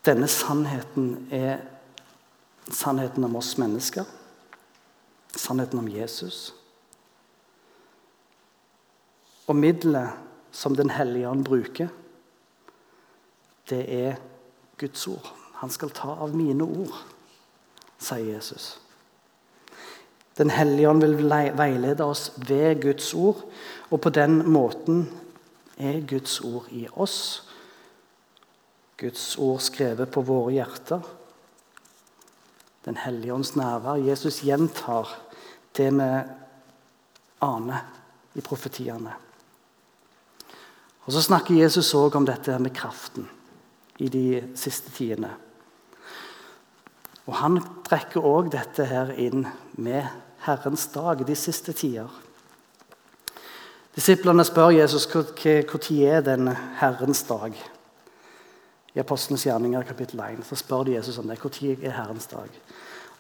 Denne 0.05 0.29
sannheten 0.29 1.29
er 1.31 1.63
sannheten 2.71 3.25
om 3.25 3.37
oss 3.39 3.55
mennesker, 3.59 4.05
sannheten 5.37 5.79
om 5.79 5.89
Jesus. 5.89 6.51
Og 9.47 9.57
middelet 9.57 10.11
som 10.53 10.77
Den 10.77 10.91
hellige 10.91 11.29
ånd 11.29 11.45
bruker, 11.45 11.89
det 13.71 13.83
er 13.89 14.17
Guds 14.77 15.07
ord. 15.09 15.33
Han 15.55 15.71
skal 15.71 15.91
ta 15.91 16.13
av 16.21 16.35
mine 16.37 16.65
ord, 16.65 16.93
sier 17.99 18.35
Jesus. 18.35 18.82
Den 20.39 20.51
hellige 20.51 20.89
ånd 20.89 21.05
vil 21.05 21.29
veilede 21.59 22.05
oss 22.05 22.31
ved 22.49 22.81
Guds 22.83 23.15
ord, 23.15 23.43
og 23.91 24.01
på 24.01 24.11
den 24.11 24.41
måten 24.49 25.05
er 25.77 26.01
Guds 26.09 26.41
ord 26.41 26.71
i 26.73 26.87
oss. 26.93 27.49
Guds 28.97 29.37
ord 29.39 29.61
skrevet 29.61 30.11
på 30.11 30.23
våre 30.23 30.53
hjerter. 30.53 31.03
Den 32.85 32.97
hellige 32.97 33.35
ånds 33.35 33.57
nærvær. 33.57 34.01
Jesus 34.03 34.41
gjentar 34.43 35.11
det 35.77 35.91
vi 35.95 36.09
aner 37.43 37.85
i 38.35 38.41
profetiene. 38.41 39.13
Og 41.05 41.13
Så 41.13 41.23
snakker 41.23 41.59
Jesus 41.59 41.95
òg 41.95 42.17
om 42.17 42.27
dette 42.27 42.59
med 42.59 42.75
kraften 42.75 43.29
i 43.99 44.09
de 44.09 44.43
siste 44.55 44.91
tidene. 44.95 45.35
Og 47.27 47.35
Han 47.39 47.61
trekker 47.87 48.25
òg 48.25 48.51
dette 48.51 48.87
her 48.89 49.13
inn 49.15 49.47
med 49.79 50.07
Herrens 50.43 50.89
dag, 50.91 51.23
de 51.27 51.37
siste 51.39 51.73
tider. 51.73 52.11
Disiplene 53.95 54.45
spør 54.45 54.73
Jesus 54.73 55.07
når 55.07 56.01
er 56.09 56.25
den 56.25 56.49
Herrens 56.81 57.23
dag. 57.29 57.55
I 58.95 59.01
Apostlenes 59.01 59.45
gjerninger 59.47 59.85
kapittel 59.89 60.21
1 60.21 60.45
så 60.49 60.57
spør 60.57 60.85
de 60.85 60.97
Jesus 60.97 61.19
om 61.19 61.29
det. 61.29 61.39
Når 61.39 61.85
er 61.85 61.97
Herrens 61.97 62.27
dag? 62.27 62.49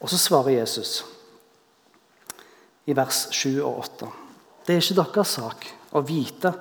Og 0.00 0.10
så 0.10 0.18
svarer 0.18 0.58
Jesus 0.58 1.04
i 2.86 2.96
vers 2.96 3.28
7 3.30 3.62
og 3.62 3.78
8. 3.78 4.08
Det 4.66 4.74
er 4.74 4.82
ikke 4.82 5.02
deres 5.02 5.36
sak 5.38 5.66
å 5.92 6.02
vite 6.02 6.52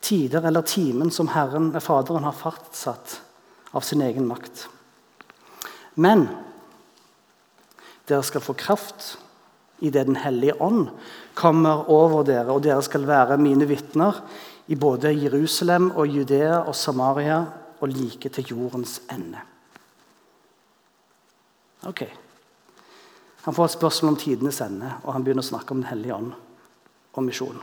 tider 0.00 0.46
eller 0.46 0.62
timen 0.62 1.10
som 1.10 1.28
Herren, 1.28 1.72
Faderen 1.80 2.24
har 2.24 2.36
fastsatt 2.36 3.20
av 3.74 3.84
sin 3.84 4.00
egen 4.02 4.26
makt. 4.26 4.68
Men 5.94 6.28
dere 8.08 8.24
skal 8.26 8.44
få 8.44 8.56
kraft 8.58 9.16
idet 9.78 10.06
Den 10.08 10.16
hellige 10.18 10.56
ånd 10.62 10.88
kommer 11.38 11.86
over 11.90 12.24
dere, 12.26 12.50
og 12.50 12.64
dere 12.64 12.82
skal 12.82 13.06
være 13.06 13.38
mine 13.38 13.68
vitner 13.68 14.16
i 14.66 14.74
både 14.74 15.12
Jerusalem 15.14 15.90
og 15.94 16.08
Judea 16.08 16.64
og 16.66 16.74
Samaria 16.74 17.44
og 17.78 17.88
like 17.88 18.28
til 18.28 18.50
jordens 18.50 18.98
ende. 19.12 19.38
Ok. 21.86 22.02
Han 23.46 23.54
får 23.54 23.64
et 23.64 23.76
spørsmål 23.78 24.12
om 24.12 24.20
tidenes 24.20 24.60
ende, 24.60 24.90
og 25.04 25.12
han 25.14 25.24
begynner 25.24 25.46
å 25.46 25.50
snakke 25.52 25.72
om 25.72 25.82
Den 25.82 25.90
hellige 25.92 26.14
ånd 26.14 26.32
og 27.14 27.24
misjonen. 27.24 27.62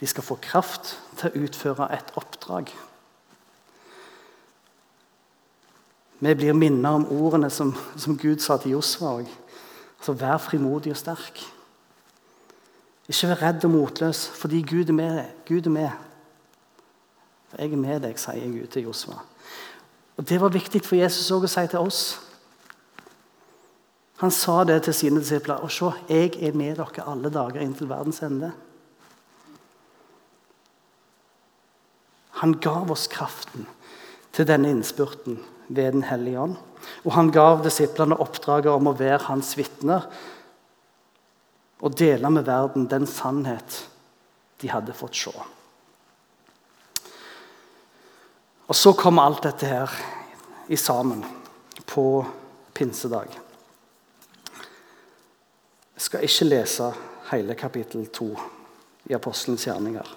De 0.00 0.06
skal 0.06 0.26
få 0.26 0.36
kraft 0.42 0.98
til 1.16 1.30
å 1.30 1.46
utføre 1.46 1.86
et 1.96 2.10
oppdrag. 2.20 2.74
Vi 6.18 6.34
blir 6.34 6.56
minnet 6.56 6.88
om 6.88 7.04
ordene 7.12 7.50
som, 7.52 7.74
som 7.96 8.16
Gud 8.18 8.40
sa 8.40 8.56
til 8.60 8.72
Josva 8.76 9.18
òg. 9.18 9.28
Altså, 9.98 10.14
vær 10.16 10.38
frimodig 10.40 10.94
og 10.94 11.00
sterk. 11.00 11.42
Ikke 13.06 13.28
vær 13.30 13.42
redd 13.42 13.64
og 13.68 13.74
motløs, 13.74 14.26
fordi 14.34 14.62
Gud 14.64 14.88
er 14.88 14.96
med 14.96 15.16
deg. 15.18 15.32
Gud 15.48 15.66
er 15.68 15.74
med. 15.74 15.90
For 17.50 17.60
Jeg 17.62 17.72
er 17.72 17.82
med 17.82 18.00
deg, 18.06 18.18
sier 18.18 18.52
Gud 18.52 18.70
til 18.72 18.88
Josva. 18.88 19.18
Og 20.16 20.28
Det 20.28 20.40
var 20.40 20.54
viktig 20.54 20.80
for 20.84 20.96
Jesus 20.96 21.30
også 21.30 21.44
å 21.44 21.52
si 21.52 21.66
til 21.70 21.84
oss. 21.84 22.04
Han 24.22 24.32
sa 24.32 24.62
det 24.64 24.78
til 24.86 24.94
sine 24.96 25.20
disipler. 25.20 25.60
Og 25.60 25.70
se, 25.70 25.90
jeg 26.08 26.32
er 26.40 26.56
med 26.56 26.78
dere 26.78 27.04
alle 27.04 27.30
dager 27.30 27.60
inntil 27.60 27.90
verdens 27.90 28.22
ende. 28.24 28.54
Han 32.40 32.56
gav 32.60 32.90
oss 32.92 33.06
kraften 33.08 33.68
til 34.32 34.48
denne 34.48 34.72
innspurten 34.72 35.38
ved 35.68 35.92
Den 35.92 36.02
hellige 36.02 36.40
ånd. 36.40 36.56
Og 37.04 37.12
han 37.12 37.30
gav 37.30 37.64
disiplene 37.64 38.18
oppdraget 38.20 38.72
om 38.72 38.90
å 38.90 38.96
være 38.96 39.26
hans 39.28 39.56
vitner 39.58 40.06
og 41.80 41.96
dele 41.98 42.30
med 42.32 42.46
verden 42.46 42.88
den 42.88 43.06
sannhet 43.06 43.82
de 44.62 44.70
hadde 44.72 44.96
fått 44.96 45.18
se. 45.18 45.34
Og 48.66 48.74
så 48.74 48.92
kommer 48.98 49.28
alt 49.28 49.44
dette 49.46 49.68
her 49.68 49.92
i 50.72 50.78
sammen 50.80 51.22
på 51.86 52.24
pinsedag. 52.74 53.28
Jeg 55.96 56.02
skal 56.02 56.24
ikke 56.26 56.48
lese 56.48 56.88
hele 57.30 57.54
kapittel 57.58 58.08
2 58.12 58.30
i 59.10 59.14
Apostelens 59.14 59.66
gjerninger. 59.68 60.08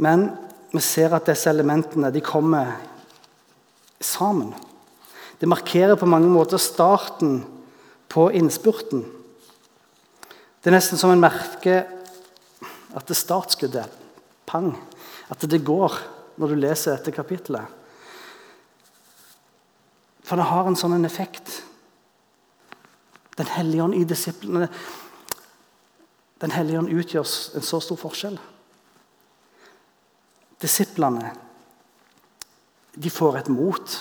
Men 0.00 0.30
vi 0.72 0.80
ser 0.84 1.14
at 1.16 1.28
disse 1.28 1.50
elementene 1.50 2.10
kommer 2.24 2.72
sammen. 4.00 4.54
Det 5.38 5.46
markerer 5.46 5.96
på 5.96 6.06
mange 6.06 6.28
måter 6.30 6.58
starten 6.58 7.42
på 8.08 8.30
innspurten. 8.34 9.04
Det 10.58 10.70
er 10.70 10.76
nesten 10.76 10.98
som 10.98 11.12
en 11.14 11.22
merker 11.22 11.86
at 12.96 13.06
det 13.06 13.16
startskuddet 13.18 13.92
pang, 14.48 14.72
at 15.28 15.44
det 15.46 15.62
går 15.64 15.94
når 16.38 16.50
du 16.50 16.58
leser 16.58 16.96
dette 16.96 17.14
kapittelet. 17.14 17.66
For 20.26 20.36
det 20.36 20.48
har 20.50 20.68
en 20.68 20.76
sånn 20.76 21.06
effekt. 21.08 21.62
Den 23.38 23.48
hellige 23.54 23.84
ånd 23.84 23.94
i 23.96 24.06
disiplene 24.08 24.68
Den 26.38 26.52
hellige 26.54 26.78
ånd 26.78 26.92
utgjør 26.94 27.24
en 27.58 27.64
så 27.66 27.80
stor 27.82 27.98
forskjell. 27.98 28.36
Disiplene 30.62 31.32
de 32.98 33.10
får 33.10 33.38
et 33.38 33.50
mot. 33.52 33.96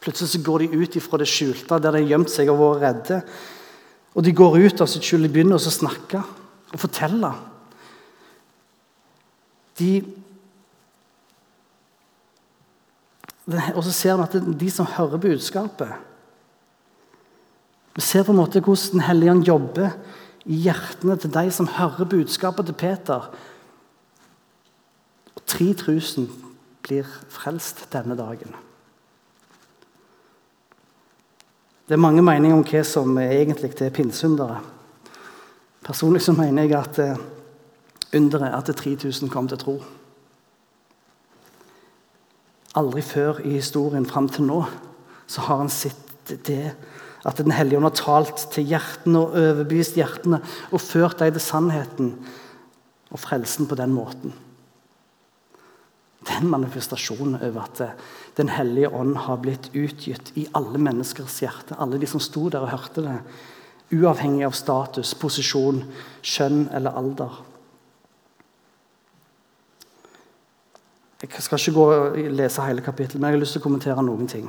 Plutselig 0.00 0.32
så 0.32 0.42
går 0.44 0.64
de 0.64 0.80
ut 0.80 0.98
fra 1.02 1.20
det 1.20 1.28
skjulte, 1.28 1.78
der 1.78 1.92
de 1.92 2.02
har 2.02 2.12
gjemt 2.14 2.32
seg 2.32 2.50
og 2.52 2.60
vært 2.60 2.84
redde. 2.84 3.20
Og 4.16 4.24
de 4.24 4.34
går 4.34 4.58
ut 4.64 4.82
av 4.82 4.88
sitt 4.90 5.04
skjul 5.04 5.26
og 5.26 5.34
begynner 5.34 5.58
å 5.58 5.72
snakke 5.72 6.22
og 6.72 6.80
fortelle. 6.80 7.32
De 9.78 9.92
Og 13.48 13.80
så 13.80 13.92
ser 13.96 14.18
vi 14.18 14.24
at 14.26 14.34
det 14.36 14.42
er 14.42 14.56
de 14.60 14.68
som 14.68 14.84
hører 14.92 15.20
budskapet 15.22 15.94
Vi 17.96 18.02
ser 18.04 18.26
på 18.26 18.34
en 18.34 18.40
måte 18.42 18.60
hvordan 18.60 18.98
Den 18.98 19.06
hellige 19.06 19.32
ånd 19.32 19.46
jobber 19.48 19.94
i 20.48 20.58
hjertene 20.66 21.16
til 21.16 21.32
de 21.32 21.46
som 21.52 21.68
hører 21.68 22.08
budskapet 22.08 22.68
til 22.68 22.76
Peter. 22.76 23.24
Og 25.36 25.42
3000 25.44 26.47
blir 26.88 27.06
frelst 27.28 27.86
denne 27.92 28.16
dagen. 28.16 28.56
Det 31.88 31.96
er 31.96 32.04
mange 32.04 32.24
meninger 32.24 32.56
om 32.56 32.64
hva 32.68 32.82
som 32.84 33.14
egentlig 33.20 33.72
er 33.80 33.92
pinnsundere. 33.94 34.58
Personlig 35.84 36.20
så 36.24 36.34
mener 36.36 36.66
jeg 36.66 36.76
at 36.76 36.98
eh, 37.00 37.20
underet 38.16 38.50
er 38.50 38.58
at 38.58 38.76
3000 38.76 39.30
kom 39.32 39.48
til 39.48 39.60
tro. 39.60 39.76
Aldri 42.76 43.02
før 43.02 43.40
i 43.40 43.54
historien 43.56 44.04
fram 44.06 44.28
til 44.28 44.44
nå 44.48 44.62
så 45.28 45.44
har 45.46 45.62
han 45.62 45.72
sett 45.72 46.34
det 46.44 46.74
at 47.26 47.40
Den 47.40 47.52
hellige 47.52 47.76
ånd 47.76 47.88
har 47.88 47.96
talt 47.98 48.44
til 48.52 48.68
hjertene 48.68 49.18
og 49.20 49.34
overbevist 49.36 49.96
hjertene 49.98 50.38
og 50.70 50.80
ført 50.80 51.18
dem 51.18 51.32
til 51.34 51.42
sannheten 51.42 52.12
og 53.10 53.20
frelsen 53.20 53.66
på 53.68 53.76
den 53.80 53.92
måten. 53.92 54.32
Det 56.28 56.44
manifestasjonen 56.44 57.40
over 57.40 57.64
at 57.64 57.80
eh, 57.80 57.94
Den 58.36 58.52
hellige 58.52 58.90
ånd 58.94 59.16
har 59.24 59.40
blitt 59.42 59.70
utgitt 59.74 60.30
i 60.38 60.46
alle 60.54 60.78
menneskers 60.78 61.40
hjerte. 61.42 61.74
Alle 61.78 61.98
de 61.98 62.06
som 62.06 62.22
sto 62.22 62.46
der 62.52 62.62
og 62.62 62.70
hørte 62.70 63.02
det, 63.02 63.16
uavhengig 63.90 64.44
av 64.46 64.54
status, 64.54 65.14
posisjon, 65.18 65.80
kjønn 66.22 66.68
eller 66.76 66.94
alder. 66.94 67.40
Jeg 71.18 71.42
skal 71.42 71.58
ikke 71.58 71.74
gå 71.74 71.86
og 71.96 72.18
lese 72.30 72.62
hele 72.62 72.84
kapittelet, 72.84 73.18
men 73.18 73.32
jeg 73.32 73.38
har 73.38 73.42
lyst 73.42 73.56
til 73.56 73.64
å 73.64 73.66
kommentere 73.66 74.04
noen 74.06 74.30
ting. 74.30 74.46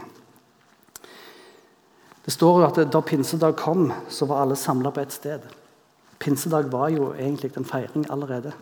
Det 2.22 2.36
står 2.36 2.60
jo 2.60 2.68
at 2.68 2.92
Da 2.94 3.02
pinsedag 3.02 3.58
kom, 3.58 3.90
så 4.10 4.28
var 4.30 4.44
alle 4.44 4.56
samla 4.60 4.92
på 4.94 5.02
ett 5.02 5.16
sted. 5.16 5.48
Pinsedag 6.20 6.70
var 6.70 6.92
jo 6.94 7.14
egentlig 7.16 7.56
en 7.58 7.66
feiring 7.66 8.06
allerede 8.12 8.54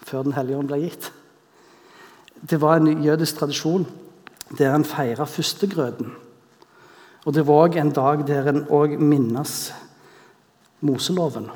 før 0.00 0.22
Den 0.24 0.32
hellige 0.32 0.56
ånd 0.56 0.70
ble 0.70 0.78
gitt. 0.80 1.10
Det 2.40 2.60
var 2.60 2.76
en 2.76 3.02
jødisk 3.04 3.36
tradisjon 3.36 3.86
der 4.58 4.74
en 4.74 4.84
feira 4.84 5.24
førstegrøten. 5.24 6.12
Og 7.24 7.34
det 7.34 7.46
var 7.46 7.66
òg 7.68 7.76
en 7.78 7.92
dag 7.92 8.24
der 8.26 8.48
en 8.48 8.64
òg 8.64 8.96
minnes 8.98 9.72
Moseloven. 10.80 11.50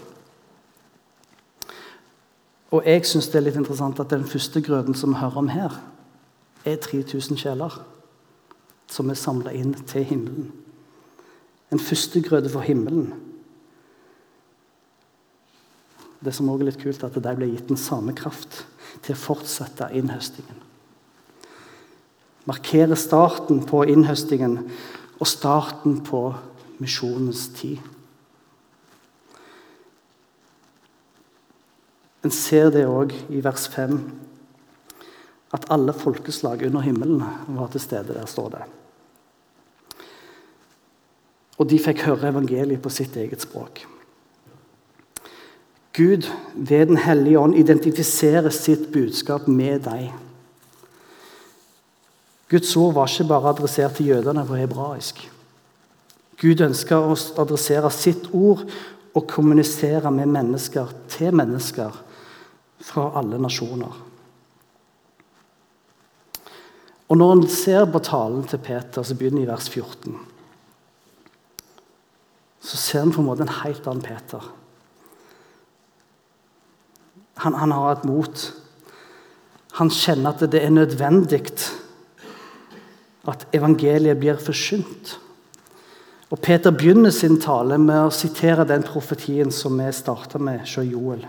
Og 2.70 2.82
jeg 2.84 3.06
syns 3.06 3.30
det 3.32 3.38
er 3.38 3.46
litt 3.46 3.56
interessant 3.56 4.00
at 4.02 4.10
den 4.12 4.26
første 4.28 4.60
grøten 4.60 4.94
som 4.94 5.14
vi 5.14 5.22
hører 5.22 5.40
om 5.40 5.48
her, 5.48 5.78
er 6.64 6.76
3000 6.76 7.38
sjeler 7.40 7.72
som 8.90 9.08
er 9.10 9.18
samla 9.18 9.52
inn 9.56 9.72
til 9.88 10.04
himmelen. 10.04 10.50
En 11.72 11.80
førstegrøte 11.80 12.52
for 12.52 12.60
himmelen. 12.60 13.14
Det 16.24 16.34
som 16.34 16.48
også 16.48 16.64
er 16.64 16.70
litt 16.70 16.82
kult, 16.82 17.02
er 17.02 17.08
at 17.08 17.16
de 17.24 17.34
ble 17.40 17.50
gitt 17.52 17.68
den 17.68 17.80
samme 17.80 18.12
kraft 18.16 18.64
til 19.02 19.16
å 19.16 19.22
fortsette 19.22 19.88
innhøstingen 19.96 20.73
markerer 22.44 22.98
starten 22.98 23.62
på 23.66 23.84
innhøstingen 23.88 24.58
og 25.18 25.28
starten 25.28 26.00
på 26.04 26.26
misjonens 26.82 27.48
tid. 27.56 27.78
En 32.24 32.32
ser 32.32 32.70
det 32.72 32.86
òg 32.88 33.12
i 33.28 33.42
vers 33.44 33.66
5, 33.68 33.98
at 35.54 35.66
alle 35.70 35.92
folkeslag 35.92 36.64
under 36.66 36.80
himmelen 36.84 37.20
var 37.56 37.68
til 37.72 37.82
stede. 37.84 38.16
Der 38.16 38.26
står 38.26 38.48
det. 38.56 38.62
Og 41.60 41.68
de 41.70 41.78
fikk 41.78 42.06
høre 42.08 42.32
evangeliet 42.32 42.82
på 42.82 42.90
sitt 42.90 43.14
eget 43.20 43.44
språk. 43.44 43.84
Gud 45.94 46.26
ved 46.54 46.86
Den 46.86 46.96
hellige 46.96 47.38
ånd 47.38 47.54
identifiserer 47.54 48.50
sitt 48.50 48.90
budskap 48.92 49.46
med 49.46 49.84
deg. 49.84 50.08
Guds 52.54 52.76
ord 52.78 52.94
var 52.94 53.10
ikke 53.10 53.26
bare 53.32 53.50
adressert 53.50 53.96
til 53.98 54.12
jødene 54.12 54.44
på 54.46 54.54
hebraisk. 54.54 55.24
Gud 56.38 56.60
ønska 56.62 57.00
å 57.02 57.16
adressere 57.42 57.90
sitt 57.90 58.28
ord 58.30 58.62
og 59.14 59.26
kommunisere 59.30 60.10
med 60.14 60.30
mennesker 60.30 60.92
til 61.10 61.34
mennesker 61.34 61.96
fra 62.84 63.08
alle 63.18 63.40
nasjoner. 63.42 64.00
Og 67.10 67.18
når 67.18 67.34
en 67.34 67.46
ser 67.50 67.84
på 67.90 68.02
talen 68.06 68.46
til 68.48 68.62
Peter, 68.62 69.02
som 69.02 69.18
begynner 69.18 69.44
i 69.44 69.50
vers 69.50 69.66
14, 69.70 70.14
så 72.64 72.80
ser 72.80 73.02
en 73.02 73.12
på 73.12 73.22
en 73.22 73.28
måte 73.28 73.44
en 73.44 73.56
helt 73.64 73.86
annen 73.90 74.06
Peter. 74.06 74.46
Han, 77.42 77.58
han 77.58 77.74
har 77.74 77.96
et 77.96 78.06
mot. 78.08 78.50
Han 79.80 79.90
kjenner 79.90 80.32
at 80.32 80.46
det 80.54 80.62
er 80.62 80.72
nødvendig 80.72 81.42
at 83.30 83.46
evangeliet 83.56 84.18
blir 84.20 84.40
forsynt. 84.40 85.18
Og 86.32 86.40
Peter 86.42 86.74
begynner 86.74 87.12
sin 87.14 87.38
tale 87.40 87.78
med 87.78 88.08
å 88.08 88.14
sitere 88.14 88.66
den 88.68 88.84
profetien 88.86 89.52
som 89.54 89.76
vi 89.78 89.90
starta 89.94 90.40
med 90.42 90.64
hos 90.64 90.76
Joel. 90.82 91.22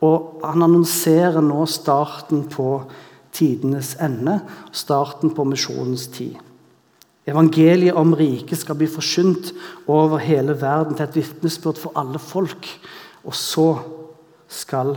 Og 0.00 0.44
han 0.46 0.64
annonserer 0.64 1.42
nå 1.44 1.64
starten 1.68 2.46
på 2.48 2.68
tidenes 3.36 3.94
ende, 4.00 4.38
starten 4.72 5.34
på 5.36 5.44
misjonens 5.48 6.06
tid. 6.12 6.38
Evangeliet 7.28 7.98
om 7.98 8.14
riket 8.16 8.62
skal 8.62 8.78
bli 8.80 8.88
forsynt 8.90 9.52
over 9.90 10.22
hele 10.24 10.56
verden 10.58 10.96
til 10.96 11.06
et 11.06 11.18
vitnesbyrd 11.20 11.78
for 11.78 12.00
alle 12.00 12.18
folk. 12.18 12.66
Og 13.28 13.36
så 13.36 13.68
skal 14.50 14.96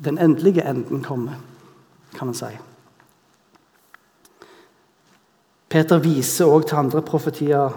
den 0.00 0.20
endelige 0.22 0.64
enden 0.64 1.02
komme, 1.04 1.36
kan 2.16 2.30
man 2.30 2.38
si. 2.38 2.54
Peter 5.70 6.02
viser 6.02 6.50
også 6.50 6.68
til 6.68 6.80
andre 6.80 7.02
profetier, 7.06 7.76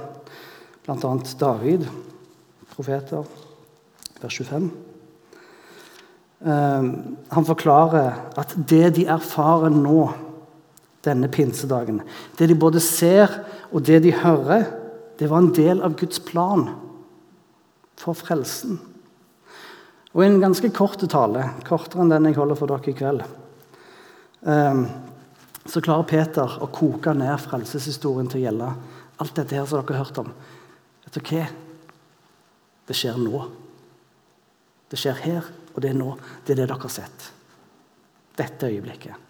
bl.a. 0.83 1.11
David, 1.39 1.85
profeter, 2.73 3.27
vers 4.21 4.37
25. 4.41 4.71
Ehm, 6.43 7.17
han 7.29 7.45
forklarer 7.45 8.17
at 8.39 8.55
det 8.57 8.95
de 8.97 9.05
erfarer 9.07 9.73
nå, 9.73 10.11
denne 11.03 11.27
pinsedagen 11.27 11.97
Det 12.39 12.47
de 12.47 12.55
både 12.55 12.79
ser 12.79 13.27
og 13.75 13.83
det 13.83 13.97
de 14.05 14.13
hører, 14.15 14.69
det 15.19 15.27
var 15.27 15.41
en 15.43 15.51
del 15.51 15.81
av 15.83 15.97
Guds 15.99 16.21
plan 16.23 16.69
for 17.99 18.15
frelsen. 18.15 18.79
Og 20.15 20.23
i 20.23 20.29
en 20.29 20.39
ganske 20.39 20.69
kort 20.71 21.03
tale, 21.11 21.49
kortere 21.67 22.05
enn 22.05 22.13
den 22.13 22.29
jeg 22.29 22.37
holder 22.37 22.59
for 22.59 22.71
dere 22.71 22.89
i 22.89 22.95
kveld, 22.95 23.25
ehm, 24.47 24.85
så 25.65 25.81
klarer 25.83 26.07
Peter 26.07 26.57
å 26.59 26.67
koke 26.73 27.13
ned 27.15 27.33
frelseshistorien 27.39 28.27
til 28.31 28.41
å 28.41 28.45
gjelde 28.47 28.71
alt 29.23 29.35
dette 29.37 29.55
her 29.55 29.67
som 29.69 29.79
dere 29.79 29.95
har 29.95 30.03
hørt 30.03 30.19
om. 30.23 30.31
Vet 31.05 31.17
du 31.17 31.21
hva? 31.29 31.43
Det 32.87 32.97
skjer 32.97 33.19
nå. 33.21 33.43
Det 34.91 34.99
skjer 34.99 35.21
her, 35.23 35.51
og 35.73 35.79
det 35.83 35.93
er 35.93 35.99
nå. 35.99 36.09
Det 36.43 36.53
er 36.53 36.63
det 36.63 36.67
dere 36.67 36.81
har 36.83 36.91
sett. 36.91 37.29
Dette 38.37 38.67
øyeblikket. 38.67 39.29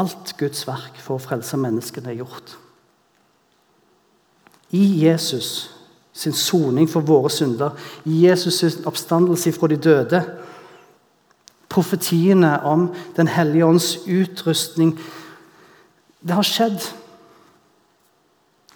Alt 0.00 0.32
Guds 0.40 0.64
verk 0.64 0.96
for 1.02 1.18
å 1.18 1.22
frelse 1.22 1.58
menneskene 1.60 2.14
er 2.14 2.22
gjort. 2.22 2.54
I 4.72 4.84
Jesus 5.02 5.68
sin 6.20 6.36
soning 6.36 6.88
for 6.90 7.00
våre 7.06 7.30
synder, 7.32 7.76
Jesus 8.04 8.60
sin 8.60 8.86
oppstandelse 8.88 9.52
fra 9.56 9.68
de 9.72 9.76
døde, 9.76 10.22
profetiene 11.70 12.58
om 12.66 12.90
Den 13.16 13.28
hellige 13.28 13.66
ånds 13.66 13.98
utrustning 14.06 14.98
Det 16.20 16.34
har 16.34 16.44
skjedd. 16.44 16.82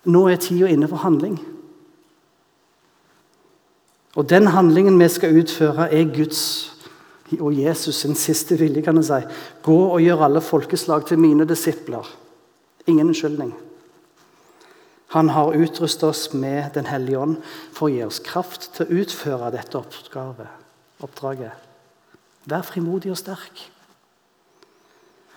Nå 0.05 0.29
er 0.29 0.37
tida 0.41 0.69
inne 0.73 0.89
for 0.89 0.97
handling. 0.97 1.37
Og 4.17 4.31
den 4.31 4.47
handlingen 4.47 4.97
vi 5.01 5.09
skal 5.09 5.37
utføre, 5.43 5.91
er 5.93 6.09
Guds 6.15 6.71
og 7.41 7.53
Jesus 7.59 7.95
sin 7.95 8.15
siste 8.15 8.57
vilje. 8.57 8.83
kan 8.83 8.97
jeg 8.97 9.05
si. 9.05 9.21
Gå 9.63 9.79
og 9.89 10.01
gjør 10.01 10.25
alle 10.25 10.41
folkeslag 10.41 11.07
til 11.07 11.19
mine 11.19 11.45
disipler. 11.45 12.09
Ingen 12.87 13.07
unnskyldning. 13.07 13.55
Han 15.14 15.29
har 15.29 15.55
utrustet 15.55 16.03
oss 16.03 16.33
med 16.33 16.70
Den 16.74 16.87
hellige 16.90 17.18
ånd 17.22 17.37
for 17.70 17.87
å 17.87 17.92
gi 17.92 18.00
oss 18.03 18.18
kraft 18.18 18.72
til 18.74 18.88
å 18.88 19.03
utføre 19.05 19.53
dette 19.55 19.79
oppdraget. 19.79 21.53
Vær 22.50 22.64
frimodig 22.66 23.12
og 23.14 23.20
sterk. 23.20 23.62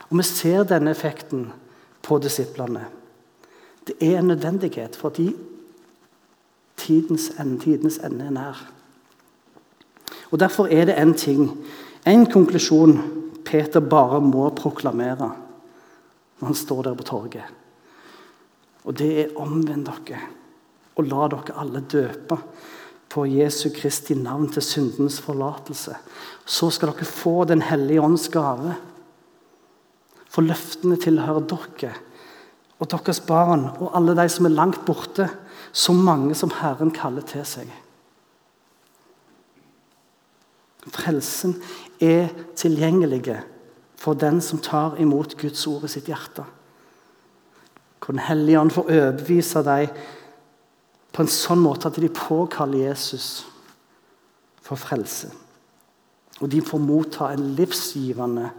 Og 0.10 0.18
Vi 0.18 0.24
ser 0.26 0.64
denne 0.66 0.96
effekten 0.96 1.52
på 2.02 2.18
disiplene. 2.18 2.88
Det 3.86 3.96
er 4.02 4.18
en 4.18 4.34
nødvendighet 4.34 4.98
fordi 4.98 5.36
tidens 6.78 7.30
ende, 7.38 7.60
tidens 7.62 8.00
ende 8.02 8.26
er 8.26 8.34
nær. 8.34 8.66
Og 10.32 10.40
Derfor 10.40 10.68
er 10.74 10.86
det 10.86 10.98
én 10.98 11.14
ting, 11.14 11.52
en 12.06 12.26
konklusjon, 12.26 12.98
Peter 13.46 13.80
bare 13.80 14.22
må 14.22 14.50
proklamere 14.50 15.32
når 16.40 16.46
han 16.46 16.56
står 16.56 16.82
der 16.82 16.94
på 16.94 17.04
torget. 17.04 17.46
Og 18.88 18.96
det 18.96 19.12
er 19.22 19.38
omvend 19.40 19.88
dere 19.90 20.24
og 20.98 21.06
la 21.06 21.28
dere 21.30 21.56
alle 21.62 21.84
døpe 21.86 22.38
på 23.12 23.26
Jesu 23.30 23.70
Kristi 23.76 24.16
navn 24.18 24.50
til 24.52 24.64
syndens 24.66 25.20
forlatelse. 25.24 25.96
Så 26.46 26.70
skal 26.74 26.92
dere 26.92 27.06
få 27.06 27.44
Den 27.46 27.62
hellige 27.62 28.02
ånds 28.02 28.28
gave. 28.30 28.76
For 30.28 30.42
løftene 30.42 30.98
tilhører 30.98 31.46
dere 31.48 31.94
og 32.78 32.90
deres 32.92 33.20
barn 33.26 33.70
og 33.82 33.96
alle 33.98 34.14
de 34.18 34.28
som 34.30 34.46
er 34.46 34.54
langt 34.54 34.84
borte, 34.86 35.26
så 35.74 35.94
mange 35.94 36.36
som 36.36 36.52
Herren 36.60 36.92
kaller 36.94 37.26
til 37.26 37.46
seg. 37.46 37.72
Frelsen 40.88 41.58
er 42.00 42.30
tilgjengelig 42.56 43.42
for 43.98 44.14
den 44.14 44.40
som 44.42 44.62
tar 44.62 44.96
imot 45.02 45.34
Guds 45.42 45.66
ord 45.68 45.88
i 45.88 45.92
sitt 45.92 46.08
hjerte. 46.08 46.46
Hvor 48.08 48.16
Den 48.16 48.24
hellige 48.24 48.60
ånd 48.60 48.72
får 48.72 48.88
overbevise 48.88 49.62
deg 49.68 49.90
på 51.12 51.26
en 51.26 51.32
sånn 51.34 51.60
måte 51.60 51.90
at 51.90 51.98
de 52.00 52.08
påkaller 52.08 52.86
Jesus 52.86 53.42
for 54.64 54.80
frelse. 54.80 55.28
Og 56.40 56.48
de 56.48 56.62
får 56.64 56.80
motta 56.80 57.34
en 57.34 57.50
livsgivende 57.58 58.54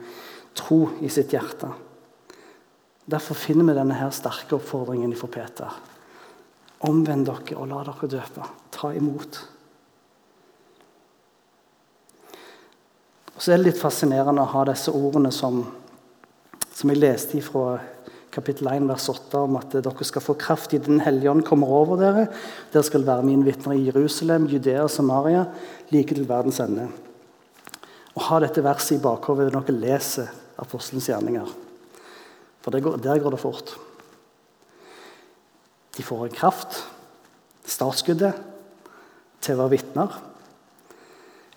tro 0.59 0.83
i 1.01 1.09
sitt 1.09 1.33
hjerte. 1.33 1.71
Derfor 3.09 3.41
finner 3.41 3.71
vi 3.71 3.79
denne 3.79 3.97
her 3.97 4.13
sterke 4.13 4.59
oppfordringen 4.59 5.17
fra 5.17 5.33
Peter. 5.33 5.77
Omvend 6.85 7.31
dere 7.31 7.57
og 7.57 7.71
la 7.71 7.81
dere 7.89 8.13
døpe. 8.19 8.53
Ta 8.75 8.93
imot. 8.93 9.41
Og 13.33 13.41
Så 13.41 13.55
er 13.55 13.63
det 13.63 13.71
litt 13.71 13.81
fascinerende 13.81 14.45
å 14.45 14.53
ha 14.53 14.69
disse 14.69 14.93
ordene 14.93 15.33
som, 15.33 15.63
som 16.69 16.93
jeg 16.93 17.01
leste 17.01 17.41
fra 17.41 17.79
kapittel 18.35 18.69
1, 18.71 18.87
vers 18.89 19.09
8, 19.09 19.41
om 19.47 19.57
at 19.59 19.75
dere 19.79 20.07
skal 20.07 20.25
få 20.25 20.37
kraft 20.39 20.75
i 20.77 20.81
Den 20.83 21.01
hellige 21.05 21.31
ånd 21.31 21.45
kommer 21.47 21.71
over 21.73 22.01
dere. 22.01 22.27
Dere 22.73 22.87
skal 22.87 23.07
være 23.07 23.27
mine 23.27 23.47
vitner 23.47 23.77
i 23.77 23.87
Jerusalem, 23.89 24.49
Judea 24.51 24.85
og 24.85 24.93
Samaria, 24.93 25.47
like 25.91 26.15
til 26.15 26.29
verdens 26.29 26.61
ende. 26.61 26.89
Og 28.15 28.23
Ha 28.29 28.41
dette 28.43 28.65
verset 28.65 28.99
i 28.99 29.03
bakhodet 29.03 29.53
når 29.55 29.67
dere 29.69 29.81
leser 29.85 30.31
apostelens 30.59 31.09
gjerninger. 31.09 31.49
For 32.61 32.81
går, 32.81 32.97
der 33.01 33.19
går 33.23 33.31
det 33.31 33.41
fort. 33.41 33.77
De 35.97 36.03
får 36.03 36.27
en 36.27 36.35
kraft, 36.35 36.83
startskuddet, 37.67 38.35
til 39.41 39.55
å 39.55 39.63
være 39.63 39.77
vitner. 39.77 40.17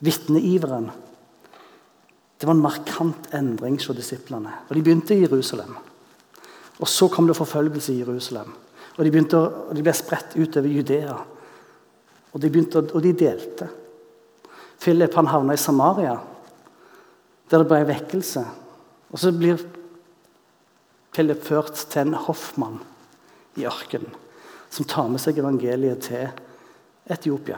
Vitneiveren. 0.02 0.92
Det 2.38 2.48
var 2.48 2.56
en 2.56 2.64
markant 2.64 3.34
endring 3.38 3.78
hos 3.78 3.98
disiplene. 3.98 4.54
Og 4.70 4.76
De 4.76 4.82
begynte 4.86 5.18
i 5.18 5.26
Jerusalem. 5.26 5.76
Og 6.82 6.90
Så 6.90 7.08
kom 7.10 7.28
det 7.28 7.38
forfølgelse 7.38 7.94
i 7.94 8.00
Jerusalem. 8.00 8.54
Og 8.98 9.06
De, 9.06 9.12
begynte, 9.12 9.38
og 9.38 9.76
de 9.76 9.84
ble 9.84 9.94
spredt 9.96 10.36
utover 10.36 10.68
Judea. 10.68 11.18
Og 12.34 12.42
de, 12.42 12.50
begynte, 12.50 12.82
og 12.82 13.04
de 13.04 13.14
delte. 13.14 13.68
Philip 14.82 15.14
han 15.14 15.30
havna 15.30 15.54
i 15.54 15.62
Samaria, 15.62 16.16
der 17.52 17.62
det 17.62 17.68
ble 17.70 17.84
vekkelse. 17.86 18.44
Og 19.12 19.20
så 19.20 19.32
blir 19.36 19.62
Philip 21.14 21.44
ført 21.44 21.76
til 21.92 22.08
en 22.08 22.18
hoffmann 22.18 22.80
i 23.60 23.68
ørkenen 23.68 24.18
som 24.72 24.88
tar 24.88 25.10
med 25.12 25.20
seg 25.20 25.40
evangeliet 25.42 26.06
til 26.08 26.30
Etiopia. 27.12 27.58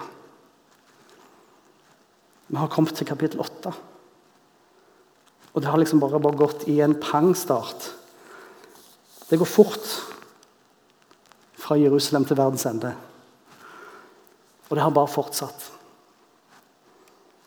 Vi 2.48 2.58
har 2.58 2.72
kommet 2.74 2.98
til 2.98 3.06
kapittel 3.06 3.42
8. 3.44 3.74
Og 5.54 5.62
det 5.62 5.70
har 5.70 5.78
liksom 5.78 6.02
bare, 6.02 6.22
bare 6.22 6.40
gått 6.42 6.66
i 6.74 6.80
en 6.82 6.96
pangstart. 6.98 7.92
Det 9.34 9.38
går 9.38 9.46
fort 9.50 9.88
fra 11.58 11.74
Jerusalem 11.82 12.26
til 12.30 12.38
verdens 12.38 12.68
ende. 12.70 12.92
Og 14.70 14.76
det 14.78 14.82
har 14.84 14.92
bare 14.94 15.10
fortsatt. 15.10 15.64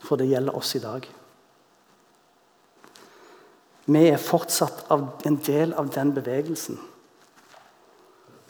For 0.03 0.19
det 0.19 0.27
gjelder 0.27 0.57
oss 0.59 0.73
i 0.75 0.81
dag. 0.83 1.05
Vi 3.87 4.03
er 4.03 4.19
fortsatt 4.19 4.91
en 4.91 5.37
del 5.47 5.77
av 5.79 5.93
den 5.95 6.11
bevegelsen 6.17 6.81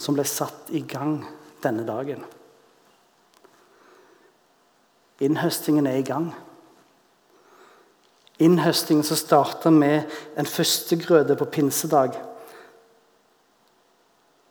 som 0.01 0.16
ble 0.16 0.25
satt 0.25 0.72
i 0.72 0.81
gang 0.88 1.18
denne 1.61 1.85
dagen. 1.85 2.22
Innhøstingen 5.20 5.90
er 5.92 5.99
i 6.01 6.07
gang. 6.09 6.31
Innhøstingen 8.40 9.05
som 9.05 9.20
starta 9.20 9.75
med 9.77 10.09
en 10.40 10.49
førstegrøde 10.49 11.37
på 11.37 11.51
pinsedag, 11.59 12.16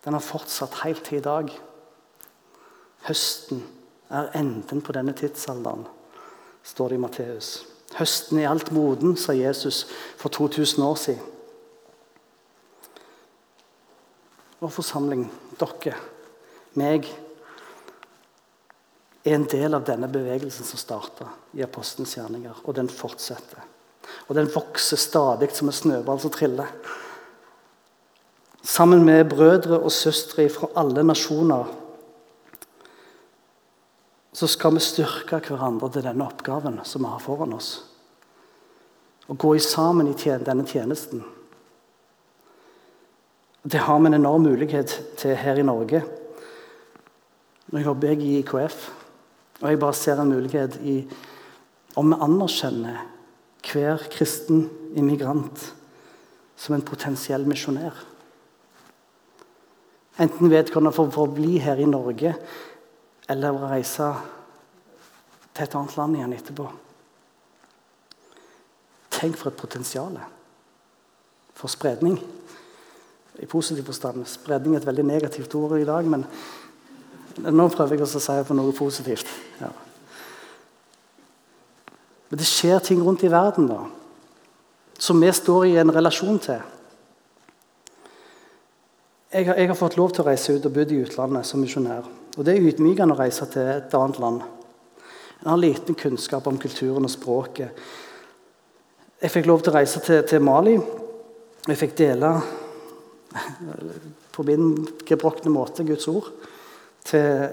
den 0.05 0.13
har 0.13 0.23
fortsatt 0.23 0.83
helt 0.83 1.03
til 1.07 1.19
i 1.19 1.25
dag. 1.25 1.49
Høsten 3.07 3.63
er 4.13 4.31
enden 4.37 4.83
på 4.85 4.93
denne 4.93 5.15
tidsalderen, 5.17 5.87
står 6.65 6.93
det 6.93 6.99
i 6.99 7.01
Matteus. 7.01 7.53
Høsten 7.97 8.41
er 8.41 8.51
alt 8.51 8.71
moden, 8.75 9.15
sa 9.17 9.33
Jesus 9.33 9.85
for 10.19 10.29
2000 10.33 10.85
år 10.85 10.99
siden. 10.99 11.31
Vår 14.61 14.71
forsamling, 14.73 15.25
dere, 15.59 15.95
meg, 16.79 17.09
er 19.25 19.35
en 19.35 19.47
del 19.49 19.73
av 19.73 19.85
denne 19.85 20.07
bevegelsen 20.11 20.67
som 20.67 20.79
starta 20.79 21.27
i 21.57 21.63
apostelens 21.65 22.13
gjerninger. 22.17 22.61
Og 22.65 22.77
den 22.77 22.89
fortsetter. 22.89 23.63
Og 24.29 24.37
den 24.37 24.49
vokser 24.53 25.01
stadig 25.01 25.49
som 25.53 25.69
en 25.69 25.75
snøball 25.75 26.21
som 26.21 26.33
triller. 26.33 26.69
Sammen 28.65 29.03
med 29.05 29.29
brødre 29.29 29.77
og 29.77 29.91
søstre 29.93 30.47
fra 30.49 30.71
alle 30.79 31.03
nasjoner 31.05 31.67
så 34.35 34.47
skal 34.51 34.73
vi 34.75 34.81
styrke 34.83 35.37
hverandre 35.45 35.87
til 35.93 36.03
denne 36.03 36.25
oppgaven 36.25 36.81
som 36.83 37.05
vi 37.05 37.11
har 37.11 37.21
foran 37.23 37.53
oss. 37.55 37.69
Og 39.29 39.37
gå 39.39 39.53
sammen 39.63 40.09
i 40.11 40.15
denne 40.17 40.65
tjenesten. 40.67 41.23
Det 43.63 43.79
har 43.79 43.99
vi 43.99 44.09
en 44.09 44.17
enorm 44.17 44.43
mulighet 44.43 44.91
til 45.17 45.35
her 45.35 45.55
i 45.55 45.63
Norge. 45.65 46.03
Nå 47.71 47.79
jobber 47.79 48.11
jeg 48.11 48.21
i 48.21 48.39
IKF, 48.39 48.89
og 49.61 49.69
jeg 49.69 49.79
bare 49.79 49.93
ser 49.93 50.19
en 50.21 50.33
mulighet 50.33 50.75
i 50.83 50.97
om 51.95 52.11
vi 52.11 52.19
anerkjenner 52.19 53.05
hver 53.65 54.03
kristen 54.11 54.67
immigrant 54.97 55.63
som 56.59 56.75
en 56.75 56.85
potensiell 56.85 57.47
misjonær. 57.47 57.95
Enten 60.19 60.49
vedkommende 60.49 60.95
får 60.95 61.11
forbli 61.11 61.57
her 61.59 61.79
i 61.81 61.89
Norge 61.89 62.35
eller 63.29 63.57
reise 63.67 64.07
til 65.55 65.65
et 65.65 65.75
annet 65.75 65.97
land 65.97 66.15
igjen 66.15 66.35
etterpå. 66.35 66.67
Tenk 69.15 69.37
for 69.39 69.51
et 69.51 69.59
potensial 69.59 70.19
for 71.55 71.71
spredning 71.71 72.19
i 73.39 73.47
positiv 73.47 73.87
forstand. 73.87 74.23
Spredning 74.27 74.75
er 74.75 74.83
et 74.83 74.87
veldig 74.87 75.05
negativt 75.07 75.55
ord 75.55 75.77
i 75.79 75.87
dag, 75.87 76.07
men 76.07 76.23
nå 77.35 77.67
prøver 77.71 77.97
jeg 77.97 78.05
å 78.05 78.11
si 78.11 78.37
for 78.47 78.55
noe 78.55 78.75
positivt. 78.75 79.27
Ja. 79.59 79.71
Men 82.29 82.39
det 82.39 82.47
skjer 82.47 82.79
ting 82.83 83.03
rundt 83.03 83.23
i 83.23 83.31
verden 83.31 83.67
da, 83.69 83.81
som 84.99 85.19
vi 85.21 85.31
står 85.35 85.67
i 85.67 85.75
en 85.81 85.91
relasjon 85.93 86.39
til. 86.43 86.63
Jeg 89.33 89.47
har, 89.47 89.57
jeg 89.57 89.67
har 89.67 89.77
fått 89.77 89.97
lov 89.97 90.11
til 90.13 90.21
å 90.21 90.27
reise 90.27 90.53
ut 90.53 90.65
og 90.67 90.73
bodd 90.75 90.91
i 90.93 90.99
utlandet 91.01 91.47
som 91.49 91.61
misjonær. 91.63 92.05
Og 92.37 92.45
Det 92.45 92.53
er 92.53 92.67
ydmykende 92.69 93.15
å 93.15 93.19
reise 93.19 93.47
til 93.49 93.71
et 93.73 93.95
annet 93.97 94.19
land. 94.21 94.43
En 95.41 95.51
har 95.51 95.61
liten 95.61 95.97
kunnskap 95.97 96.45
om 96.47 96.59
kulturen 96.61 97.07
og 97.07 97.11
språket. 97.11 97.73
Jeg 99.21 99.33
fikk 99.33 99.47
lov 99.49 99.63
til 99.63 99.73
å 99.73 99.77
reise 99.79 100.01
til, 100.05 100.21
til 100.29 100.43
Mali. 100.45 100.75
og 100.77 101.71
Jeg 101.71 101.81
fikk 101.81 101.97
dele 101.97 102.31
på 104.35 104.45
min 104.47 104.75
gebrokne 105.07 105.51
måte 105.51 105.85
Guds 105.87 106.07
ord 106.11 106.29
til 107.05 107.47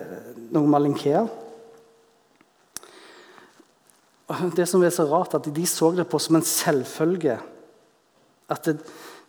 noen 0.53 0.71
malinkeer. 0.73 1.31
Det 4.57 4.67
som 4.69 4.85
er 4.85 4.93
så 4.95 5.07
rart, 5.09 5.35
at 5.37 5.49
De 5.49 5.67
så 5.67 5.91
det 5.97 6.09
på 6.09 6.21
som 6.21 6.37
en 6.37 6.47
selvfølge. 6.47 7.39
At 8.53 8.69
det, 8.69 8.79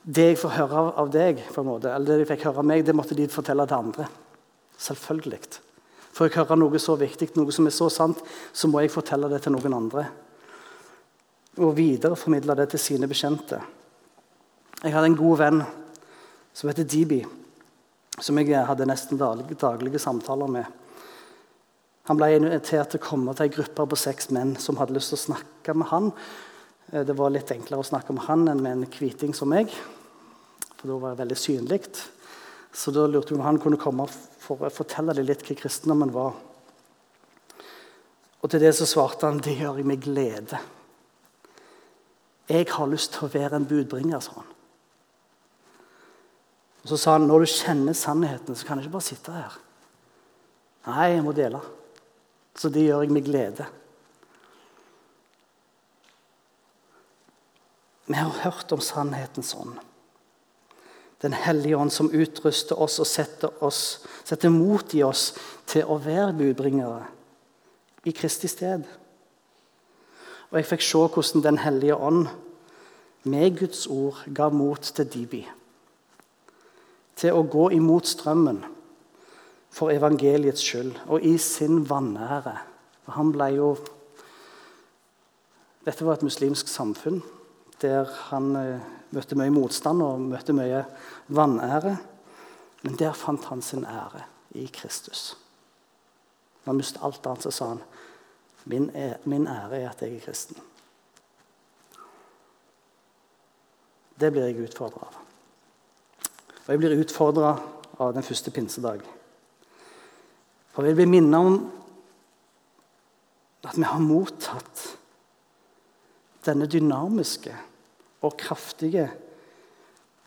det 0.04 0.26
jeg 0.34 0.40
får 0.42 0.58
høre 0.58 0.82
av 1.00 1.12
deg, 1.12 1.40
på 1.54 1.62
en 1.62 1.70
måte, 1.70 1.92
eller 1.92 2.10
det 2.10 2.24
de 2.24 2.32
fikk 2.34 2.48
høre 2.50 2.60
av 2.64 2.68
meg, 2.68 2.84
det 2.84 2.96
måtte 2.96 3.16
de 3.16 3.28
fortelle 3.32 3.66
til 3.70 3.80
andre. 3.80 4.08
Selvfølgelig. 4.84 5.40
For 6.14 6.28
jeg 6.28 6.36
hører 6.36 6.60
noe 6.60 6.82
så 6.82 6.98
viktig, 7.00 7.32
noe 7.40 7.54
som 7.56 7.70
er 7.70 7.74
så 7.74 7.88
sant, 7.94 8.20
så 8.54 8.70
må 8.70 8.84
jeg 8.84 8.92
fortelle 8.94 9.30
det 9.32 9.42
til 9.46 9.56
noen 9.56 9.78
andre. 9.78 10.06
Og 11.64 11.74
videreformidle 11.78 12.58
det 12.60 12.68
til 12.74 12.82
sine 12.82 13.10
bekjente. 13.10 13.62
Jeg 14.84 14.94
hadde 14.94 15.14
en 15.14 15.18
god 15.18 15.40
venn 15.40 15.64
som 16.54 16.70
heter 16.70 16.86
Dibi, 16.86 17.22
som 18.20 18.38
jeg 18.38 18.66
hadde 18.68 18.88
nesten 18.90 19.18
daglige, 19.18 19.58
daglige 19.62 20.02
samtaler 20.02 20.52
med. 20.52 20.66
Han 22.10 22.20
ble 22.20 22.34
invitert 22.36 22.92
til 22.92 23.00
å 23.00 23.06
komme 23.06 23.34
til 23.34 23.48
ei 23.48 23.54
gruppe 23.54 23.86
på 23.88 23.98
seks 23.98 24.28
menn 24.36 24.58
som 24.60 24.76
hadde 24.78 24.98
lyst 24.98 25.14
til 25.14 25.22
å 25.22 25.24
snakke 25.30 25.76
med 25.80 25.88
han. 25.94 26.12
Eh, 26.94 27.06
det 27.06 27.16
var 27.18 27.34
litt 27.34 27.52
enklere 27.52 27.82
å 27.82 27.88
snakke 27.88 28.14
med 28.14 28.28
han 28.28 28.48
enn 28.52 28.62
med 28.62 28.78
en 28.78 28.92
kviting 28.94 29.34
som 29.34 29.50
meg. 29.50 29.74
For 30.78 30.92
da 30.92 31.00
var 31.00 31.14
det 31.14 31.24
veldig 31.24 31.40
synlig. 31.40 31.82
Så 32.74 32.94
da 32.94 33.08
lurte 33.10 33.34
vi 33.34 33.40
om 33.40 33.46
han 33.46 33.60
kunne 33.62 33.82
komme 33.82 34.06
for 34.44 34.66
å 34.66 34.74
fortelle 34.74 35.16
dem 35.18 35.28
litt 35.28 35.44
hva 35.46 35.58
kristendommen 35.58 36.14
var. 36.14 36.38
Og 38.44 38.52
til 38.52 38.62
det 38.62 38.74
så 38.76 38.88
svarte 38.90 39.30
han 39.30 39.42
det 39.42 39.56
gjør 39.56 39.80
jeg 39.80 39.88
med 39.88 40.02
glede. 40.04 40.60
Jeg 42.52 42.68
har 42.74 42.90
lyst 42.92 43.14
til 43.16 43.26
å 43.26 43.32
være 43.32 43.56
en 43.56 43.68
budbringer, 43.70 44.20
sa 44.20 44.34
han. 44.36 44.50
Og 46.84 46.90
Så 46.92 46.98
sa 47.00 47.14
han 47.16 47.30
når 47.30 47.46
du 47.46 47.48
kjenner 47.48 47.96
sannheten, 47.96 48.56
så 48.56 48.68
kan 48.68 48.78
du 48.78 48.84
ikke 48.84 48.98
bare 48.98 49.08
sitte 49.08 49.32
her. 49.32 49.54
Nei, 50.90 51.14
jeg 51.14 51.24
må 51.24 51.32
dele. 51.32 51.62
Så 52.60 52.68
det 52.70 52.84
gjør 52.84 53.06
jeg 53.06 53.16
med 53.16 53.24
glede. 53.24 53.70
Vi 58.06 58.14
har 58.14 58.30
hørt 58.44 58.72
om 58.72 58.82
sannhetens 58.84 59.54
ånd. 59.56 59.78
Den 61.24 61.34
hellige 61.34 61.78
ånd 61.78 61.92
som 61.92 62.12
utruster 62.12 62.80
oss 62.84 63.00
og 63.00 63.08
setter, 63.08 63.52
oss, 63.64 64.04
setter 64.28 64.52
mot 64.52 64.92
i 64.94 65.04
oss 65.08 65.30
til 65.72 65.88
å 65.88 65.96
være 66.04 66.34
budbringere 66.36 67.06
i 68.04 68.12
Kristi 68.12 68.50
sted. 68.52 68.84
Og 70.52 70.60
jeg 70.60 70.68
fikk 70.68 70.84
se 70.84 71.00
hvordan 71.08 71.44
Den 71.44 71.58
hellige 71.64 71.96
ånd 71.96 72.28
med 73.24 73.58
Guds 73.60 73.88
ord 73.88 74.20
ga 74.36 74.50
mot 74.50 74.82
til 74.82 75.08
Dibi 75.08 75.46
til 77.16 77.36
å 77.38 77.46
gå 77.46 77.70
imot 77.78 78.10
strømmen 78.10 78.64
for 79.74 79.94
evangeliets 79.94 80.64
skyld 80.66 80.96
og 81.08 81.24
i 81.24 81.38
sin 81.38 81.84
vanære. 81.90 82.56
For 83.06 83.16
han 83.18 83.32
ble 83.36 83.52
jo 83.58 83.70
Dette 85.84 86.06
var 86.08 86.16
et 86.16 86.24
muslimsk 86.24 86.70
samfunn 86.72 87.22
der 87.84 88.10
han 88.32 88.56
eh, 88.58 88.92
møtte 89.14 89.38
mye 89.38 89.54
motstand 89.54 90.02
og 90.04 90.22
møtte 90.26 90.56
mye 90.56 90.84
vanære. 91.34 91.96
Men 92.84 93.00
der 93.00 93.16
fant 93.16 93.46
han 93.52 93.62
sin 93.64 93.86
ære 93.86 94.26
i 94.60 94.66
Kristus. 94.74 95.34
Når 96.64 96.72
han 96.72 96.80
mistet 96.80 97.04
alt 97.04 97.28
annet, 97.28 97.44
så 97.44 97.52
sa 97.52 97.68
han 97.74 97.84
min, 98.66 98.90
min 99.24 99.48
ære 99.48 99.82
er 99.82 99.90
at 99.90 100.02
jeg 100.02 100.16
er 100.16 100.24
kristen. 100.24 100.60
Det 104.20 104.32
blir 104.32 104.48
jeg 104.48 104.70
utfordra 104.70 105.08
av. 105.08 105.20
Og 106.64 106.70
jeg 106.72 106.80
blir 106.80 107.00
utfordra 107.02 107.56
av 108.00 108.14
den 108.16 108.24
første 108.24 108.52
pinsedag. 108.52 109.02
For 110.74 110.88
jeg 110.88 110.96
blir 110.98 111.10
minnet 111.10 111.40
om 111.40 111.58
at 113.64 113.78
vi 113.78 113.88
har 113.88 114.04
mottatt 114.04 114.84
denne 116.44 116.68
dynamiske 116.68 117.56
og 118.24 118.38
kraftige 118.40 119.10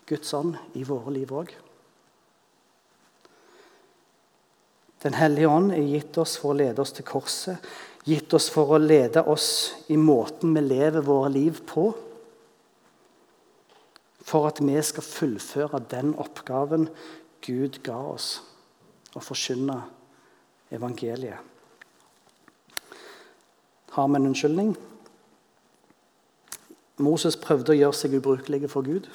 Guds 0.07 0.35
ånd 0.37 0.55
i 0.79 0.85
våre 0.87 1.15
liv 1.17 1.33
òg. 1.35 1.53
Den 5.03 5.17
hellige 5.19 5.51
ånd 5.51 5.75
er 5.75 5.85
gitt 5.87 6.17
oss 6.19 6.37
for 6.41 6.53
å 6.53 6.59
lede 6.59 6.83
oss 6.83 6.95
til 6.97 7.07
korset, 7.07 7.63
gitt 8.07 8.33
oss 8.37 8.49
for 8.53 8.75
å 8.75 8.81
lede 8.81 9.23
oss 9.29 9.49
i 9.93 9.99
måten 9.99 10.55
vi 10.57 10.63
lever 10.65 11.05
våre 11.05 11.33
liv 11.35 11.61
på 11.67 11.91
for 14.27 14.49
at 14.49 14.59
vi 14.59 14.75
skal 14.83 15.07
fullføre 15.07 15.83
den 15.91 16.15
oppgaven 16.19 16.89
Gud 17.47 17.79
ga 17.87 17.99
oss 18.11 18.41
å 19.15 19.23
forkynne 19.23 19.77
evangeliet. 20.75 21.39
Har 23.95 24.09
vi 24.11 24.19
en 24.19 24.29
unnskyldning? 24.33 24.75
Moses 27.03 27.37
prøvde 27.37 27.75
å 27.75 27.77
gjøre 27.77 27.97
seg 27.97 28.17
ubrukelig 28.17 28.71
for 28.73 28.87
Gud. 28.87 29.09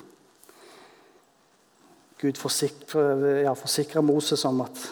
Gud 2.22 2.38
forsikra 2.38 3.42
ja, 3.42 4.02
Moses 4.06 4.46
om 4.46 4.62
at 4.62 4.84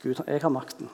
Gud, 0.00 0.22
jeg 0.24 0.40
har 0.40 0.52
makten. 0.52 0.88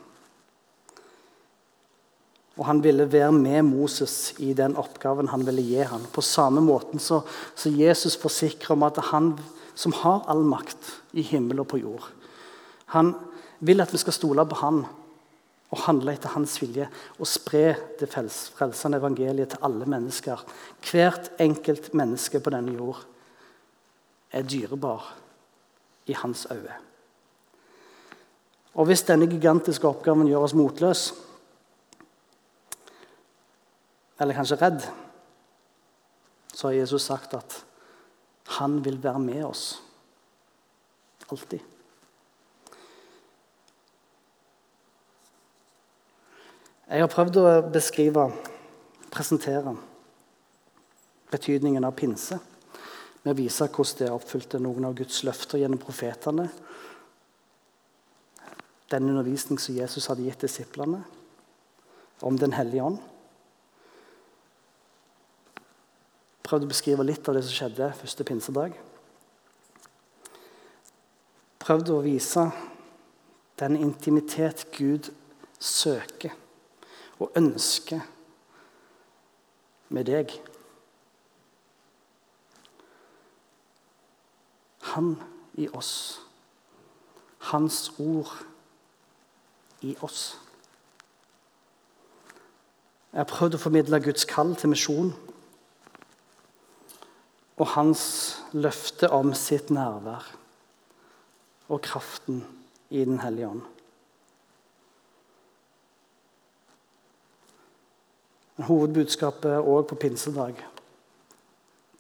Og 2.57 2.65
han 2.67 2.81
ville 2.83 3.07
være 3.13 3.31
med 3.37 3.69
Moses 3.69 4.35
i 4.43 4.51
den 4.57 4.75
oppgaven 4.81 5.29
han 5.31 5.45
ville 5.47 5.63
gi 5.63 5.85
ham. 5.87 6.09
På 6.11 6.25
samme 6.25 6.63
måten 6.65 6.99
så, 7.03 7.21
så 7.55 7.71
Jesus 7.71 8.17
forsikrer 8.19 8.75
om 8.75 8.87
at 8.89 8.99
han 9.13 9.35
som 9.77 9.93
har 10.01 10.25
all 10.27 10.43
makt 10.49 10.95
i 11.15 11.23
himmel 11.23 11.61
og 11.61 11.69
på 11.69 11.83
jord 11.83 12.07
Han 12.97 13.13
vil 13.61 13.83
at 13.85 13.93
vi 13.93 14.01
skal 14.01 14.15
stole 14.17 14.45
på 14.49 14.57
han 14.63 14.85
og 15.75 15.83
handle 15.87 16.15
etter 16.15 16.35
hans 16.37 16.57
vilje 16.63 16.87
og 17.19 17.29
spre 17.29 17.75
det 18.01 18.09
frelsende 18.13 19.01
evangeliet 19.01 19.55
til 19.55 19.67
alle 19.67 19.89
mennesker. 19.91 20.43
Hvert 20.91 21.33
enkelt 21.43 21.93
menneske 21.95 22.41
på 22.41 22.53
denne 22.55 22.77
jord 22.77 23.03
er 24.33 24.47
dyrebar 24.47 25.15
i 26.07 26.15
hans 26.15 26.47
øyne. 26.51 26.77
Og 28.77 28.87
hvis 28.87 29.07
denne 29.09 29.29
gigantiske 29.31 29.89
oppgaven 29.89 30.29
gjør 30.29 30.45
oss 30.45 30.55
motløse, 30.55 31.15
eller 34.21 34.37
kanskje 34.37 34.59
redd, 34.61 34.85
så 36.57 36.69
har 36.69 36.79
Jesus 36.79 37.05
sagt 37.05 37.35
at 37.37 37.57
han 38.57 38.79
vil 38.85 38.97
være 39.03 39.21
med 39.21 39.43
oss. 39.45 39.65
Alltid. 41.29 41.76
Jeg 46.87 47.03
har 47.03 47.09
prøvd 47.11 47.37
å 47.41 47.53
beskrive, 47.75 48.29
presentere, 49.11 49.73
betydningen 51.33 51.83
av 51.83 51.97
pinse 51.99 52.39
med 53.25 53.33
å 53.33 53.39
vise 53.41 53.67
hvordan 53.67 53.99
det 53.99 54.11
oppfylte 54.15 54.61
noen 54.63 54.87
av 54.87 54.95
Guds 54.95 55.25
løfter 55.27 55.59
gjennom 55.59 55.83
profetene. 55.83 56.45
Den 58.87 59.11
undervisning 59.11 59.59
som 59.59 59.75
Jesus 59.75 60.07
hadde 60.07 60.29
gitt 60.29 60.47
disiplene 60.47 61.03
om 62.23 62.39
Den 62.39 62.55
hellige 62.55 62.87
ånd. 62.87 63.03
Prøvde 66.47 66.71
å 66.71 66.75
beskrive 66.77 67.11
litt 67.11 67.27
av 67.27 67.35
det 67.35 67.43
som 67.49 67.59
skjedde 67.59 67.91
første 67.99 68.31
pinsedag. 68.31 68.79
Prøvde 71.67 71.99
å 71.99 72.07
vise 72.07 72.47
den 73.59 73.75
intimitet 73.83 74.69
Gud 74.79 75.11
søker 75.59 76.46
og 77.19 77.33
ønske 77.37 78.01
med 79.89 80.09
deg. 80.09 80.33
Han 84.95 85.15
i 85.55 85.69
oss. 85.73 86.21
Hans 87.53 87.93
ord 87.99 88.33
i 89.87 89.95
oss. 90.03 90.37
Jeg 93.13 93.23
har 93.23 93.31
prøvd 93.31 93.57
å 93.57 93.63
formidle 93.63 94.03
Guds 94.05 94.27
kall 94.29 94.53
til 94.61 94.75
misjon 94.75 95.15
og 97.57 97.71
hans 97.73 98.03
løfte 98.53 99.09
om 99.17 99.33
sitt 99.33 99.71
nærvær 99.73 100.27
og 101.73 101.81
kraften 101.87 102.43
i 102.91 103.05
Den 103.05 103.19
hellige 103.23 103.49
ånd. 103.49 103.76
Men 108.57 108.69
hovedbudskapet 108.69 109.61
òg 109.61 109.87
på 109.91 109.99
pinsedag 110.01 110.63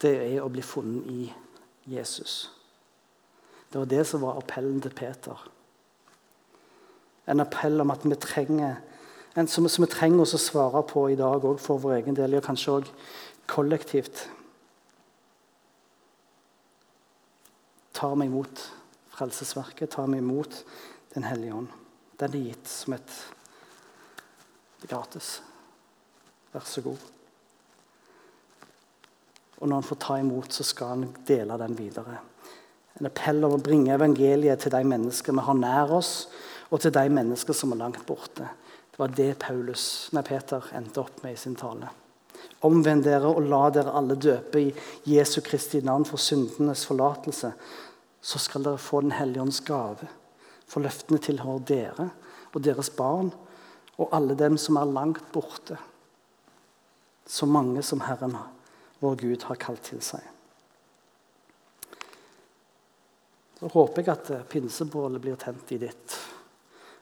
det 0.03 0.12
er 0.12 0.42
å 0.45 0.51
bli 0.53 0.61
funnet 0.64 1.07
i 1.09 1.27
Jesus. 1.88 2.51
Det 3.73 3.81
var 3.81 3.88
det 3.88 4.03
som 4.09 4.21
var 4.21 4.37
appellen 4.37 4.81
til 4.85 4.92
Peter. 4.92 5.40
En 7.27 7.40
appell 7.40 7.81
om 7.81 7.90
at 7.90 8.05
vi 8.05 8.19
trenger 8.21 8.77
en 9.37 9.49
som, 9.49 9.69
som 9.69 9.85
vi 9.85 9.90
trenger 9.92 10.23
oss 10.25 10.37
å 10.37 10.40
svare 10.40 10.81
på 10.88 11.09
i 11.12 11.16
dag 11.19 11.45
òg 11.45 11.59
for 11.61 11.81
vår 11.81 11.99
egen 11.99 12.16
del, 12.16 12.38
og 12.38 12.45
kanskje 12.45 12.79
òg 12.79 12.92
kollektivt. 13.53 14.27
tar 17.97 18.16
vi 18.16 18.27
imot 18.27 18.73
Frelsesverket, 19.09 19.90
tar 19.90 20.07
vi 20.07 20.19
imot 20.19 20.64
Den 21.14 21.25
hellige 21.25 21.55
ånd. 21.55 21.69
Den 22.21 22.35
er 22.35 22.42
gitt 22.51 22.69
som 22.69 22.92
et 22.92 23.12
gratis. 24.85 25.38
Vær 26.57 26.64
så 26.64 26.81
god. 26.81 27.03
Og 29.61 29.69
når 29.69 29.77
han 29.77 29.88
får 29.90 29.99
ta 30.01 30.16
imot, 30.21 30.53
så 30.53 30.64
skal 30.64 30.92
han 30.95 31.03
dele 31.29 31.59
den 31.61 31.77
videre. 31.77 32.19
En 32.97 33.09
appell 33.09 33.45
om 33.45 33.59
å 33.59 33.61
bringe 33.61 33.92
evangeliet 33.92 34.62
til 34.64 34.73
de 34.73 34.81
mennesker 34.88 35.37
vi 35.37 35.45
har 35.45 35.59
nær 35.59 35.92
oss, 35.99 36.12
og 36.73 36.81
til 36.81 36.95
de 36.97 37.05
mennesker 37.12 37.57
som 37.57 37.75
er 37.75 37.81
langt 37.83 38.07
borte. 38.09 38.49
Det 38.88 39.01
var 39.03 39.12
det 39.12 39.35
Paulus, 39.42 40.09
nei, 40.16 40.23
Peter 40.25 40.64
endte 40.77 41.03
opp 41.03 41.21
med 41.23 41.37
i 41.37 41.40
sin 41.40 41.57
tale. 41.61 41.90
Omvend 42.64 43.05
dere 43.05 43.29
og 43.29 43.45
la 43.45 43.66
dere 43.71 43.92
alle 43.99 44.16
døpe 44.16 44.62
i 44.62 44.71
Jesu 45.12 45.42
Kristi 45.45 45.83
navn 45.85 46.07
for 46.09 46.21
syndenes 46.21 46.87
forlatelse, 46.88 47.51
så 48.21 48.40
skal 48.40 48.64
dere 48.64 48.81
få 48.81 49.03
Den 49.05 49.12
hellige 49.12 49.45
ånds 49.45 49.61
gave. 49.61 50.09
For 50.66 50.81
løftene 50.81 51.21
tilhører 51.21 51.69
dere 51.69 52.09
og 52.55 52.64
deres 52.64 52.88
barn 52.90 53.29
og 54.01 54.09
alle 54.16 54.35
dem 54.35 54.57
som 54.57 54.81
er 54.81 54.88
langt 54.88 55.29
borte. 55.33 55.77
Så 57.27 57.47
mange 57.47 57.83
som 57.83 58.01
Herren, 58.07 58.37
vår 59.03 59.17
Gud, 59.17 59.43
har 59.49 59.59
kalt 59.61 59.83
til 59.89 60.01
seg. 60.05 60.23
Så 63.57 63.71
håper 63.73 64.05
jeg 64.05 64.12
at 64.12 64.49
pinsebålet 64.53 65.23
blir 65.25 65.39
tent 65.41 65.71
i 65.73 65.81
ditt 65.81 66.17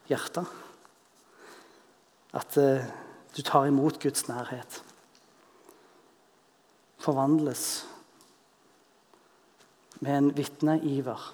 hjerte. 0.08 0.44
At 2.34 2.58
eh, 2.58 2.86
du 3.34 3.42
tar 3.42 3.66
imot 3.66 3.98
Guds 4.02 4.28
nærhet. 4.30 4.80
Forvandles 7.02 7.84
med 10.00 10.16
en 10.16 10.30
vitneiver. 10.36 11.30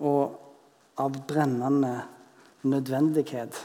Og 0.00 0.38
av 0.98 1.18
brennende 1.28 1.94
nødvendighet 2.66 3.60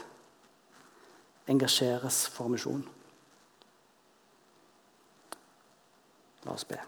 engasjeres 1.48 2.28
for 2.28 2.48
misjon. 2.48 2.84
La 6.44 6.52
oss 6.52 6.64
be. 6.68 6.78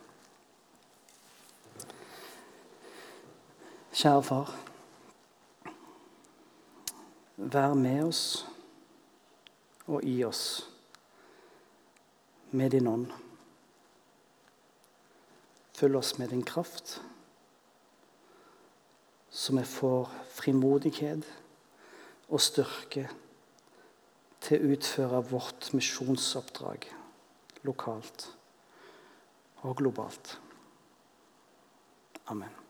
Kjære 3.97 4.23
far. 4.23 4.55
Vær 7.37 7.75
med 7.75 8.03
oss 8.05 8.23
og 9.87 10.05
i 10.05 10.19
oss 10.25 10.66
med 12.51 12.71
din 12.71 12.87
ånd. 12.87 13.07
Følg 15.77 15.97
oss 15.97 16.19
med 16.19 16.33
din 16.33 16.45
kraft, 16.45 17.03
så 19.31 19.53
vi 19.53 19.64
får 19.64 20.12
frimodighet 20.33 21.25
og 22.29 22.40
styrke 22.40 23.09
til 24.46 24.62
å 24.62 24.74
utføre 24.76 25.22
vårt 25.30 25.72
misjonsoppdrag 25.74 26.87
lokalt 27.66 28.28
og 29.66 29.74
globalt. 29.80 30.37
Amen. 32.30 32.65